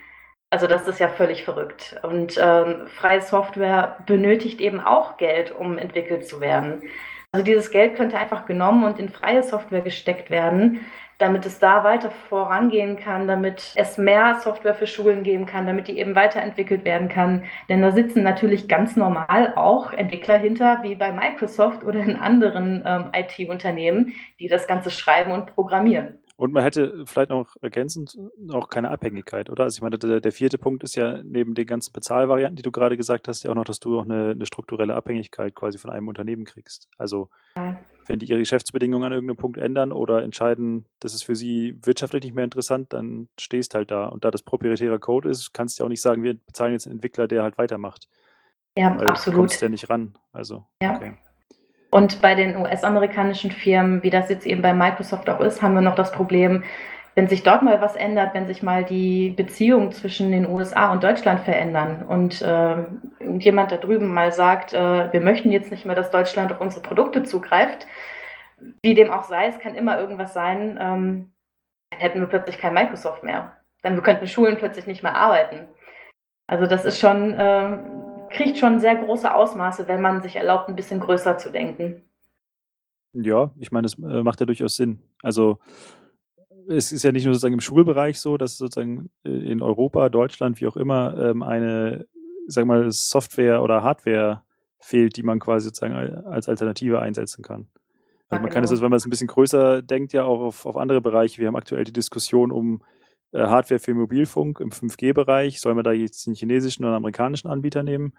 [0.50, 1.96] Also das ist ja völlig verrückt.
[2.02, 6.82] Und ähm, freie Software benötigt eben auch Geld, um entwickelt zu werden.
[7.30, 10.80] Also dieses Geld könnte einfach genommen und in freie Software gesteckt werden,
[11.18, 15.88] damit es da weiter vorangehen kann, damit es mehr Software für Schulen geben kann, damit
[15.88, 17.44] die eben weiterentwickelt werden kann.
[17.68, 22.82] Denn da sitzen natürlich ganz normal auch Entwickler hinter, wie bei Microsoft oder in anderen
[22.84, 26.18] ähm, IT-Unternehmen, die das Ganze schreiben und programmieren.
[26.36, 28.18] Und man hätte vielleicht noch ergänzend
[28.52, 29.64] auch keine Abhängigkeit, oder?
[29.64, 32.72] Also ich meine, der, der vierte Punkt ist ja neben den ganzen Bezahlvarianten, die du
[32.72, 35.90] gerade gesagt hast, ja auch noch, dass du auch eine, eine strukturelle Abhängigkeit quasi von
[35.90, 36.88] einem Unternehmen kriegst.
[36.98, 37.78] Also Ja.
[38.06, 42.24] Wenn die ihre Geschäftsbedingungen an irgendeinem Punkt ändern oder entscheiden, das ist für sie wirtschaftlich
[42.24, 44.06] nicht mehr interessant, dann stehst halt da.
[44.06, 46.86] Und da das proprietärer Code ist, kannst du ja auch nicht sagen, wir bezahlen jetzt
[46.86, 48.08] einen Entwickler, der halt weitermacht.
[48.76, 49.38] Ja, Weil du absolut.
[49.40, 50.14] kommst ja nicht ran.
[50.32, 50.96] Also, Ja.
[50.96, 51.14] okay.
[51.90, 55.80] Und bei den US-amerikanischen Firmen, wie das jetzt eben bei Microsoft auch ist, haben wir
[55.80, 56.64] noch das Problem,
[57.14, 61.04] wenn sich dort mal was ändert, wenn sich mal die Beziehungen zwischen den USA und
[61.04, 62.76] Deutschland verändern und äh,
[63.38, 66.82] jemand da drüben mal sagt, äh, wir möchten jetzt nicht mehr, dass Deutschland auf unsere
[66.82, 67.86] Produkte zugreift,
[68.82, 71.32] wie dem auch sei, es kann immer irgendwas sein, ähm,
[71.90, 73.56] dann hätten wir plötzlich kein Microsoft mehr.
[73.82, 75.68] Dann könnten Schulen plötzlich nicht mehr arbeiten.
[76.46, 77.78] Also das ist schon, äh,
[78.30, 82.02] kriegt schon sehr große Ausmaße, wenn man sich erlaubt, ein bisschen größer zu denken.
[83.12, 84.98] Ja, ich meine, das äh, macht ja durchaus Sinn.
[85.22, 85.60] Also
[86.68, 90.60] es ist ja nicht nur sozusagen im Schulbereich so, dass sozusagen äh, in Europa, Deutschland,
[90.60, 92.06] wie auch immer, ähm, eine,
[92.46, 94.42] sag mal, Software oder Hardware
[94.80, 97.68] fehlt, die man quasi sozusagen al- als Alternative einsetzen kann.
[98.28, 98.82] Also man kann es, genau.
[98.82, 101.40] wenn man es ein bisschen größer denkt, ja auch auf, auf andere Bereiche.
[101.40, 102.82] Wir haben aktuell die Diskussion um
[103.32, 105.60] äh, Hardware für Mobilfunk im 5G-Bereich.
[105.60, 108.14] Soll man da jetzt den chinesischen oder amerikanischen Anbieter nehmen?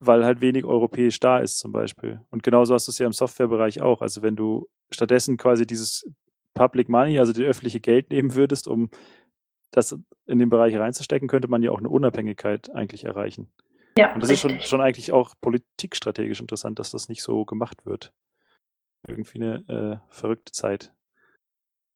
[0.00, 2.20] weil halt wenig europäisch da ist zum Beispiel.
[2.30, 4.00] Und genauso hast du es ja im Softwarebereich auch.
[4.00, 6.08] Also wenn du stattdessen quasi dieses
[6.58, 8.90] Public Money, also die öffentliche Geld nehmen würdest, um
[9.70, 9.96] das
[10.26, 13.50] in den Bereich reinzustecken, könnte man ja auch eine Unabhängigkeit eigentlich erreichen.
[13.96, 14.68] Ja, Und das ist schon, richtig.
[14.68, 18.12] schon eigentlich auch politikstrategisch interessant, dass das nicht so gemacht wird.
[19.06, 20.92] Irgendwie eine äh, verrückte Zeit.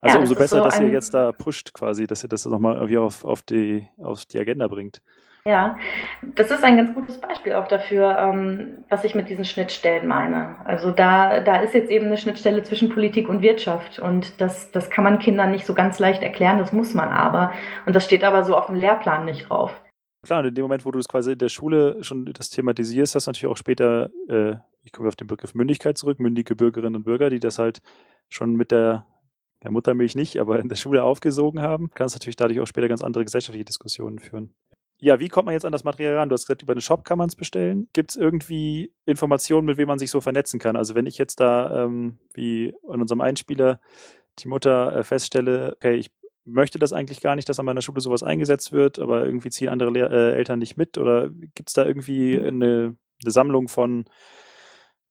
[0.01, 2.75] Also Ja, umso besser, so dass ihr jetzt da pusht quasi, dass ihr das nochmal
[2.75, 5.01] irgendwie auf, auf, die, auf die Agenda bringt.
[5.45, 5.77] Ja,
[6.23, 10.65] das ist ein ganz gutes Beispiel auch dafür, ähm, was ich mit diesen Schnittstellen meine.
[10.65, 14.89] Also da, da ist jetzt eben eine Schnittstelle zwischen Politik und Wirtschaft und das, das
[14.89, 17.53] kann man Kindern nicht so ganz leicht erklären, das muss man aber.
[17.87, 19.83] Und das steht aber so auf dem Lehrplan nicht drauf.
[20.25, 23.17] Klar, und in dem Moment, wo du das quasi in der Schule schon das thematisierst,
[23.17, 26.95] hast du natürlich auch später, äh, ich komme auf den Begriff Mündigkeit zurück, mündige Bürgerinnen
[26.95, 27.83] und Bürger, die das halt
[28.29, 29.07] schon mit der,
[29.65, 33.03] der Muttermilch nicht, aber in der Schule aufgesogen haben, kannst natürlich dadurch auch später ganz
[33.03, 34.55] andere gesellschaftliche Diskussionen führen.
[35.05, 36.29] Ja, wie kommt man jetzt an das Material ran?
[36.29, 37.89] Du hast gesagt, über den Shop kann man es bestellen.
[37.93, 40.77] Gibt es irgendwie Informationen, mit wem man sich so vernetzen kann?
[40.77, 43.81] Also wenn ich jetzt da, ähm, wie in unserem Einspieler,
[44.39, 46.13] die Mutter äh, feststelle, okay, ich
[46.45, 49.71] möchte das eigentlich gar nicht, dass an meiner Schule sowas eingesetzt wird, aber irgendwie ziehen
[49.71, 50.97] andere Lehr äh, Eltern nicht mit?
[50.99, 54.05] Oder gibt es da irgendwie eine, eine Sammlung von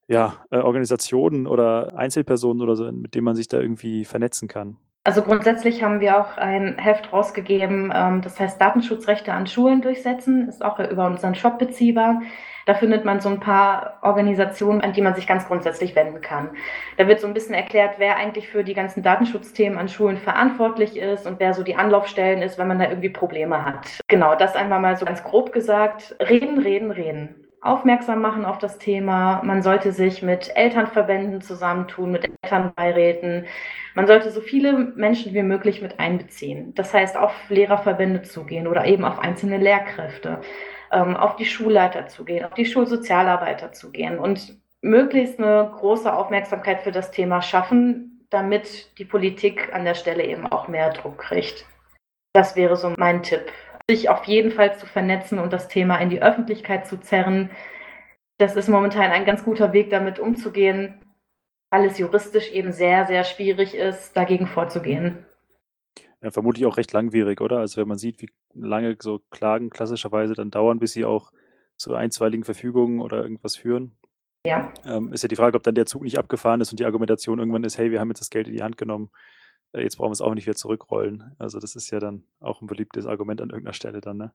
[0.08, 4.78] ja, äh, Organisationen oder Einzelpersonen oder so, mit denen man sich da irgendwie vernetzen kann?
[5.04, 10.48] Also grundsätzlich haben wir auch ein Heft rausgegeben, ähm, das heißt Datenschutzrechte an Schulen durchsetzen,
[10.48, 12.22] ist auch über unseren Shop beziehbar.
[12.68, 16.52] Da findet man so ein paar Organisationen, an die man sich ganz grundsätzlich wenden kann.
[16.98, 20.96] Da wird so ein bisschen erklärt, wer eigentlich für die ganzen Datenschutzthemen an Schulen verantwortlich
[20.96, 24.02] ist und wer so die Anlaufstellen ist, wenn man da irgendwie Probleme hat.
[24.08, 26.16] Genau, das einfach mal so ganz grob gesagt.
[26.20, 27.41] Reden, reden, reden.
[27.62, 29.42] Aufmerksam machen auf das Thema.
[29.44, 33.46] Man sollte sich mit Elternverbänden zusammentun, mit Elternbeiräten.
[33.94, 36.74] Man sollte so viele Menschen wie möglich mit einbeziehen.
[36.74, 40.42] Das heißt, auf Lehrerverbände zugehen oder eben auf einzelne Lehrkräfte,
[40.92, 46.92] ähm, auf die Schulleiter zugehen, auf die Schulsozialarbeiter zugehen und möglichst eine große Aufmerksamkeit für
[46.92, 51.66] das Thema schaffen, damit die Politik an der Stelle eben auch mehr Druck kriegt.
[52.34, 53.52] Das wäre so mein Tipp.
[53.92, 57.50] Sich auf jeden Fall zu vernetzen und das Thema in die Öffentlichkeit zu zerren.
[58.38, 61.02] Das ist momentan ein ganz guter Weg, damit umzugehen,
[61.72, 65.26] weil es juristisch eben sehr, sehr schwierig ist, dagegen vorzugehen.
[66.22, 67.58] Ja, vermutlich auch recht langwierig, oder?
[67.58, 71.34] Also wenn man sieht, wie lange so Klagen klassischerweise dann dauern, bis sie auch
[71.76, 73.98] zu einstweiligen Verfügungen oder irgendwas führen.
[74.48, 76.86] Ja, Ähm, ist ja die Frage, ob dann der Zug nicht abgefahren ist und die
[76.86, 79.10] Argumentation irgendwann ist, hey, wir haben jetzt das Geld in die Hand genommen,
[79.74, 81.36] jetzt brauchen wir es auch nicht wieder zurückrollen.
[81.40, 84.32] Also das ist ja dann auch ein beliebtes Argument an irgendeiner Stelle dann, ne?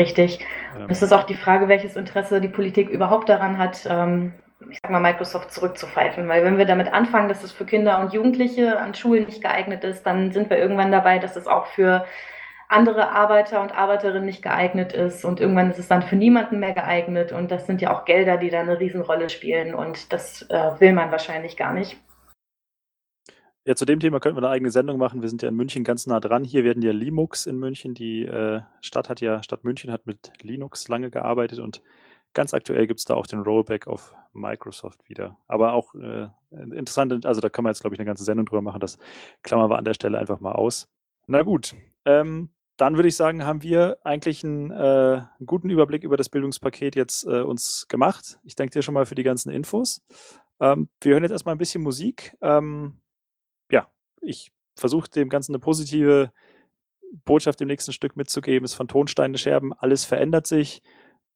[0.00, 0.40] richtig.
[0.76, 4.32] Ähm, Es ist auch die Frage, welches Interesse die Politik überhaupt daran hat, ähm,
[4.70, 6.28] ich sag mal, Microsoft zurückzupfeifen.
[6.28, 9.84] Weil wenn wir damit anfangen, dass es für Kinder und Jugendliche an Schulen nicht geeignet
[9.84, 12.04] ist, dann sind wir irgendwann dabei, dass es auch für
[12.68, 16.72] andere Arbeiter und Arbeiterinnen nicht geeignet ist und irgendwann ist es dann für niemanden mehr
[16.72, 20.70] geeignet und das sind ja auch Gelder, die da eine Riesenrolle spielen und das äh,
[20.78, 21.98] will man wahrscheinlich gar nicht.
[23.70, 25.22] Ja, zu dem Thema könnten wir eine eigene Sendung machen.
[25.22, 26.42] Wir sind ja in München ganz nah dran.
[26.42, 27.94] Hier werden ja Linux in München.
[27.94, 31.80] Die äh, Stadt hat ja, Stadt München hat mit Linux lange gearbeitet und
[32.34, 35.38] ganz aktuell gibt es da auch den Rollback auf Microsoft wieder.
[35.46, 38.60] Aber auch äh, interessant, also da kann man jetzt, glaube ich, eine ganze Sendung drüber
[38.60, 38.80] machen.
[38.80, 38.98] Das
[39.44, 40.88] klammern wir an der Stelle einfach mal aus.
[41.28, 44.74] Na gut, ähm, dann würde ich sagen, haben wir eigentlich einen, äh,
[45.38, 48.40] einen guten Überblick über das Bildungspaket jetzt äh, uns gemacht.
[48.42, 50.02] Ich danke dir schon mal für die ganzen Infos.
[50.58, 52.36] Ähm, wir hören jetzt erstmal ein bisschen Musik.
[52.40, 52.96] Ähm,
[54.20, 56.32] ich versuche dem Ganzen eine positive
[57.24, 58.64] Botschaft im nächsten Stück mitzugeben.
[58.64, 60.82] Es ist von Tonsteine Scherben, alles verändert sich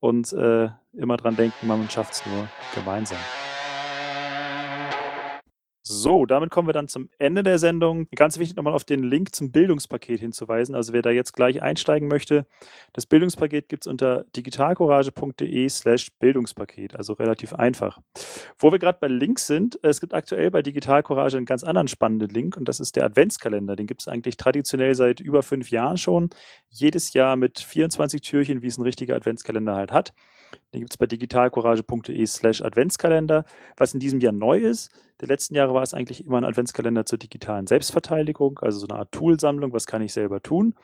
[0.01, 3.19] und äh, immer dran denken, man schafft es nur gemeinsam.
[5.87, 8.09] So, damit kommen wir dann zum Ende der Sendung.
[8.15, 10.75] Ganz wichtig nochmal auf den Link zum Bildungspaket hinzuweisen.
[10.75, 12.47] Also wer da jetzt gleich einsteigen möchte,
[12.95, 18.01] das Bildungspaket gibt es unter digitalcourage.de slash Bildungspaket, also relativ einfach.
[18.59, 21.89] Wo wir gerade bei Links sind, es gibt aktuell bei Digital Courage einen ganz anderen
[21.89, 23.77] spannenden Link und das ist der Adventskalender.
[23.77, 26.31] Den gibt es eigentlich traditionell seit über fünf Jahren schon.
[26.71, 30.15] Jedes Jahr mit 24 Türchen, wie es ein richtiger Adventskalender halt hat.
[30.75, 33.45] Den gibt es bei digitalcourage.de slash Adventskalender.
[33.77, 37.07] Was in diesem Jahr neu ist, der letzten Jahre war es eigentlich immer ein Adventskalender
[37.07, 40.75] zur digitalen Selbstverteidigung, also so eine Art Toolsammlung, was kann ich selber tun.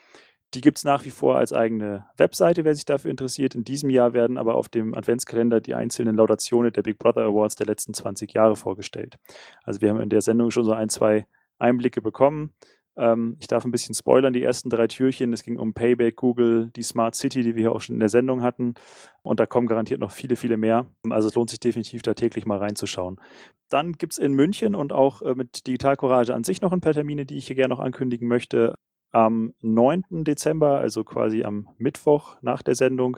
[0.54, 3.54] Die gibt es nach wie vor als eigene Webseite, wer sich dafür interessiert.
[3.54, 7.56] In diesem Jahr werden aber auf dem Adventskalender die einzelnen Laudationen der Big Brother Awards
[7.56, 9.16] der letzten 20 Jahre vorgestellt.
[9.62, 11.26] Also wir haben in der Sendung schon so ein, zwei
[11.58, 12.52] Einblicke bekommen.
[12.96, 15.32] Ähm, ich darf ein bisschen spoilern, die ersten drei Türchen.
[15.32, 18.08] Es ging um Payback, Google, die Smart City, die wir hier auch schon in der
[18.08, 18.74] Sendung hatten.
[19.22, 20.86] Und da kommen garantiert noch viele, viele mehr.
[21.08, 23.20] Also es lohnt sich definitiv, da täglich mal reinzuschauen.
[23.68, 26.80] Dann gibt es in München und auch äh, mit Digital Courage an sich noch ein
[26.80, 28.74] paar Termine, die ich hier gerne noch ankündigen möchte.
[29.12, 30.04] Am 9.
[30.22, 33.16] Dezember, also quasi am Mittwoch nach der Sendung,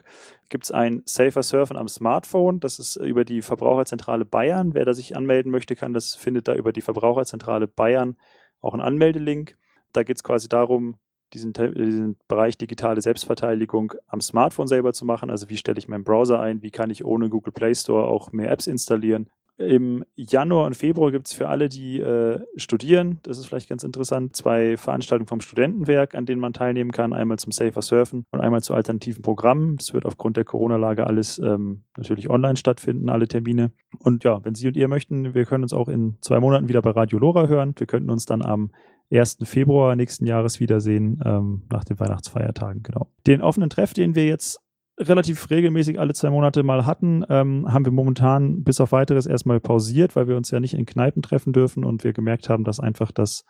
[0.48, 2.60] gibt es ein Safer Surfen am Smartphone.
[2.60, 4.72] Das ist über die Verbraucherzentrale Bayern.
[4.72, 8.16] Wer da sich anmelden möchte, kann das findet da über die Verbraucherzentrale Bayern
[8.62, 9.58] auch einen Anmeldelink.
[9.92, 10.96] Da geht es quasi darum,
[11.34, 15.30] diesen, diesen, Bereich digitale Selbstverteidigung am Smartphone selber zu machen.
[15.30, 18.32] Also wie stelle ich meinen Browser ein, wie kann ich ohne Google Play Store auch
[18.32, 19.28] mehr Apps installieren.
[19.58, 23.84] Im Januar und Februar gibt es für alle, die äh, studieren, das ist vielleicht ganz
[23.84, 27.12] interessant, zwei Veranstaltungen vom Studentenwerk, an denen man teilnehmen kann.
[27.12, 29.76] Einmal zum Safer Surfen und einmal zu alternativen Programmen.
[29.76, 33.72] Das wird aufgrund der Corona-Lage alles ähm, natürlich online stattfinden, alle Termine.
[33.98, 36.82] Und ja, wenn Sie und ihr möchten, wir können uns auch in zwei Monaten wieder
[36.82, 37.74] bei Radio Lora hören.
[37.76, 38.70] Wir könnten uns dann am
[39.12, 39.38] 1.
[39.42, 43.08] Februar nächsten Jahres wiedersehen, ähm, nach den Weihnachtsfeiertagen, genau.
[43.26, 44.61] Den offenen Treff, den wir jetzt
[45.08, 49.60] relativ regelmäßig alle zwei Monate mal hatten, ähm, haben wir momentan bis auf weiteres erstmal
[49.60, 52.80] pausiert, weil wir uns ja nicht in Kneipen treffen dürfen und wir gemerkt haben, dass
[52.80, 53.44] einfach das